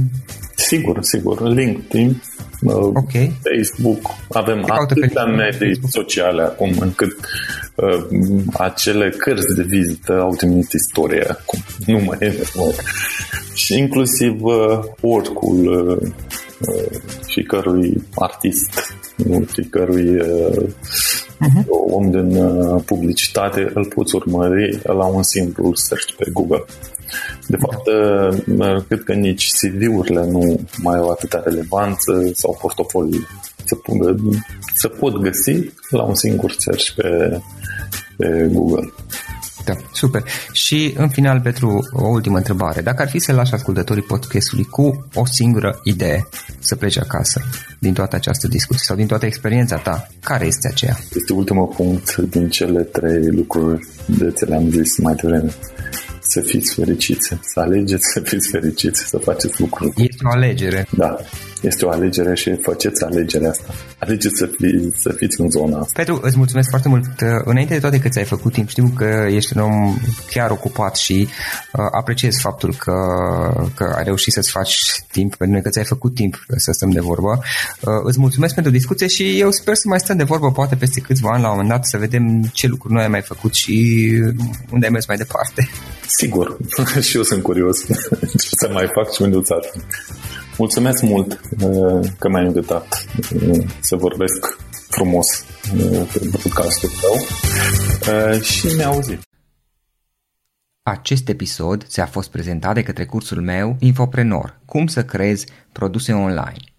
Sigur, 0.57 1.03
sigur. 1.03 1.49
LinkedIn, 1.49 2.23
uh, 2.61 2.75
okay. 2.75 3.33
Facebook, 3.57 4.11
avem 4.29 4.65
atâtea 4.69 5.25
medii 5.25 5.81
sociale 5.89 6.43
acum 6.43 6.75
încât 6.81 7.17
uh, 7.75 8.07
acele 8.53 9.09
cărți 9.09 9.57
de 9.57 9.63
vizită 9.63 10.21
au 10.21 10.35
devenit 10.41 10.73
istorie 10.73 11.27
acum. 11.29 11.61
Nu 11.87 11.99
mai 11.99 12.19
e 12.21 12.35
Și 13.55 13.79
inclusiv 13.79 14.43
uh, 14.43 14.79
oricul 15.01 15.89
uh, 15.91 16.13
uh, 16.61 17.01
și 17.27 17.43
cărui 17.43 18.03
artist, 18.15 18.95
fiecărui 19.47 20.21
uh, 20.21 20.65
uh-huh. 21.41 21.65
om 21.69 22.11
din 22.11 22.37
uh, 22.37 22.83
publicitate, 22.85 23.71
îl 23.75 23.85
poți 23.85 24.15
urmări 24.15 24.81
la 24.83 25.05
un 25.05 25.23
simplu 25.23 25.75
search 25.75 26.13
pe 26.17 26.31
Google. 26.33 26.65
De 27.47 27.57
fapt, 27.57 27.87
uh, 27.87 28.83
cred 28.89 29.03
că 29.03 29.13
nici 29.13 29.53
CV-urile 29.53 30.27
nu 30.27 30.61
mai 30.83 30.97
au 30.99 31.09
atâta 31.09 31.43
relevanță 31.45 32.31
sau 32.35 32.59
portofoliile. 32.61 33.27
Se, 33.65 33.77
se 34.75 34.89
pot 34.89 35.21
găsi 35.21 35.71
la 35.91 36.03
un 36.03 36.15
singur 36.15 36.55
search 36.59 36.91
pe, 36.95 37.41
pe 38.17 38.49
Google. 38.53 38.93
Da, 39.67 39.75
super. 39.93 40.25
Și 40.53 40.95
în 40.97 41.09
final, 41.09 41.41
Petru, 41.41 41.89
o 41.93 42.07
ultimă 42.09 42.37
întrebare. 42.37 42.81
Dacă 42.81 43.03
ar 43.03 43.09
fi 43.09 43.19
să 43.19 43.33
lași 43.33 43.55
ascultătorii 43.55 44.03
podcastului 44.03 44.65
cu 44.65 45.09
o 45.15 45.27
singură 45.27 45.81
idee 45.83 46.29
să 46.59 46.77
plece 46.77 47.01
acasă 47.01 47.41
din 47.79 47.93
toată 47.93 48.17
această 48.17 48.49
discuție 48.49 48.85
sau 48.87 48.97
din 48.97 49.07
toată 49.07 49.27
experiența 49.27 49.77
ta, 49.77 50.09
care 50.21 50.47
este 50.47 50.69
aceea? 50.69 50.97
Este 51.15 51.33
ultimul 51.33 51.67
punct 51.67 52.17
din 52.17 52.49
cele 52.49 52.83
trei 52.83 53.31
lucruri 53.31 53.87
de 54.07 54.31
ți 54.31 54.45
le-am 54.45 54.71
zis 54.71 54.99
mai 54.99 55.15
devreme 55.15 55.55
să 56.21 56.41
fiți 56.41 56.75
fericiți, 56.75 57.29
să 57.41 57.61
alegeți 57.61 58.11
să 58.13 58.21
fiți 58.21 58.49
fericiți, 58.51 59.09
să 59.09 59.19
faceți 59.19 59.61
lucruri. 59.61 59.93
Este 59.97 60.23
o 60.25 60.31
alegere. 60.31 60.87
Da, 60.97 61.17
este 61.63 61.85
o 61.85 61.91
alegere 61.91 62.35
și 62.35 62.57
faceți 62.63 63.05
alegerea 63.05 63.51
asta. 63.51 63.75
Alegeți 63.99 64.37
să, 64.37 64.47
fi, 64.47 64.91
să 64.99 65.13
fiți 65.17 65.41
în 65.41 65.51
zona 65.51 65.79
asta. 65.79 65.93
Petru, 65.95 66.21
îți 66.23 66.37
mulțumesc 66.37 66.69
foarte 66.69 66.89
mult. 66.89 67.05
Înainte 67.45 67.75
de 67.75 67.81
toate 67.81 67.99
că 67.99 68.09
ți-ai 68.09 68.25
făcut 68.25 68.53
timp, 68.53 68.69
știu 68.69 68.93
că 68.97 69.27
ești 69.31 69.57
un 69.57 69.63
om 69.63 69.97
chiar 70.31 70.51
ocupat 70.51 70.97
și 70.97 71.29
uh, 71.73 71.85
apreciez 71.99 72.39
faptul 72.41 72.75
că, 72.75 72.93
că 73.75 73.95
ai 73.97 74.05
reușit 74.05 74.33
să-ți 74.33 74.51
faci 74.51 74.77
timp 75.13 75.35
pentru 75.35 75.55
noi, 75.55 75.65
că 75.65 75.71
ți-ai 75.71 75.85
făcut 75.85 76.15
timp 76.15 76.45
să 76.57 76.73
stăm 76.73 76.91
de 76.91 77.01
vorbă. 77.01 77.39
Uh, 77.81 77.93
îți 78.05 78.21
mulțumesc 78.21 78.55
pentru 78.55 78.73
discuție 78.73 79.07
și 79.07 79.41
eu 79.41 79.51
sper 79.51 79.75
să 79.75 79.89
mai 79.89 80.01
stăm 80.01 80.17
de 80.17 80.25
vorbă 80.25 80.51
poate 80.51 80.75
peste 80.77 81.01
câțiva 81.01 81.31
ani 81.33 81.43
la 81.43 81.49
un 81.49 81.55
moment 81.55 81.71
dat 81.71 81.87
să 81.87 81.97
vedem 81.97 82.51
ce 82.53 82.67
lucruri 82.67 82.95
noi 82.95 83.03
ai 83.03 83.09
mai 83.09 83.23
făcut 83.23 83.55
și 83.55 84.09
unde 84.71 84.87
ai 84.87 84.93
mers 84.93 85.07
mai 85.07 85.17
departe. 85.17 85.69
Sigur, 86.07 86.57
și 87.07 87.17
eu 87.17 87.23
sunt 87.23 87.43
curios 87.43 87.87
ce 88.43 88.49
să 88.51 88.71
mai 88.73 88.91
fac 88.95 89.13
și 89.15 89.23
unde 89.23 89.37
Mulțumesc 90.59 91.03
mult 91.03 91.41
uh, 91.61 92.11
că 92.19 92.29
m-ai 92.29 92.45
invitat 92.45 93.07
uh, 93.35 93.65
să 93.81 93.97
vorbesc 93.97 94.59
frumos 94.89 95.45
uh, 95.75 96.11
pe 96.13 96.39
podcastul 96.43 96.91
tău 97.01 97.15
și 98.41 98.77
ne 98.77 98.83
auzim. 98.83 99.19
Acest 100.83 101.29
episod 101.29 101.85
ți-a 101.85 102.07
fost 102.07 102.31
prezentat 102.31 102.75
de 102.75 102.83
către 102.83 103.05
cursul 103.05 103.43
meu 103.43 103.77
Infoprenor, 103.79 104.61
cum 104.65 104.87
să 104.87 105.05
creezi 105.05 105.47
produse 105.73 106.13
online. 106.13 106.77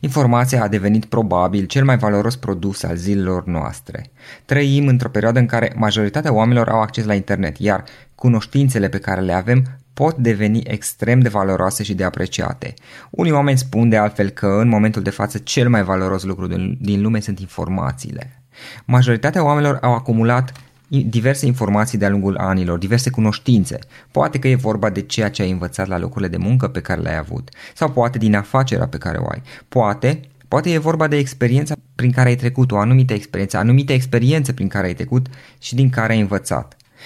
Informația 0.00 0.62
a 0.62 0.68
devenit 0.68 1.04
probabil 1.04 1.64
cel 1.64 1.84
mai 1.84 1.96
valoros 1.96 2.36
produs 2.36 2.82
al 2.82 2.96
zilelor 2.96 3.44
noastre. 3.44 4.10
Trăim 4.44 4.86
într-o 4.86 5.08
perioadă 5.08 5.38
în 5.38 5.46
care 5.46 5.72
majoritatea 5.76 6.32
oamenilor 6.32 6.68
au 6.68 6.80
acces 6.80 7.04
la 7.04 7.14
internet, 7.14 7.58
iar 7.58 7.84
cunoștințele 8.14 8.88
pe 8.88 8.98
care 8.98 9.20
le 9.20 9.32
avem 9.32 9.79
pot 9.94 10.16
deveni 10.16 10.60
extrem 10.64 11.20
de 11.20 11.28
valoroase 11.28 11.82
și 11.82 11.94
de 11.94 12.04
apreciate. 12.04 12.74
Unii 13.10 13.32
oameni 13.32 13.58
spun 13.58 13.88
de 13.88 13.96
altfel 13.96 14.28
că 14.28 14.46
în 14.46 14.68
momentul 14.68 15.02
de 15.02 15.10
față 15.10 15.38
cel 15.38 15.68
mai 15.68 15.82
valoros 15.82 16.22
lucru 16.22 16.46
din 16.80 17.00
lume 17.00 17.20
sunt 17.20 17.38
informațiile. 17.38 18.42
Majoritatea 18.84 19.44
oamenilor 19.44 19.78
au 19.82 19.94
acumulat 19.94 20.52
diverse 20.88 21.46
informații 21.46 21.98
de-a 21.98 22.08
lungul 22.08 22.36
anilor, 22.36 22.78
diverse 22.78 23.10
cunoștințe. 23.10 23.78
Poate 24.10 24.38
că 24.38 24.48
e 24.48 24.54
vorba 24.54 24.90
de 24.90 25.00
ceea 25.00 25.30
ce 25.30 25.42
ai 25.42 25.50
învățat 25.50 25.86
la 25.86 25.98
locurile 25.98 26.28
de 26.28 26.36
muncă 26.36 26.68
pe 26.68 26.80
care 26.80 27.00
le-ai 27.00 27.18
avut, 27.18 27.50
sau 27.74 27.90
poate 27.90 28.18
din 28.18 28.34
afacerea 28.34 28.86
pe 28.86 28.98
care 28.98 29.18
o 29.18 29.26
ai. 29.28 29.42
Poate, 29.68 30.20
poate 30.48 30.70
e 30.72 30.78
vorba 30.78 31.06
de 31.06 31.16
experiența 31.16 31.74
prin 31.94 32.10
care 32.10 32.28
ai 32.28 32.36
trecut, 32.36 32.72
o 32.72 32.78
anumită 32.78 33.12
experiență, 33.12 33.56
anumite 33.56 33.92
experiențe 33.92 34.52
prin 34.52 34.68
care 34.68 34.86
ai 34.86 34.94
trecut 34.94 35.26
și 35.58 35.74
din 35.74 35.90
care 35.90 36.12
ai 36.12 36.20
învățat. 36.20 36.76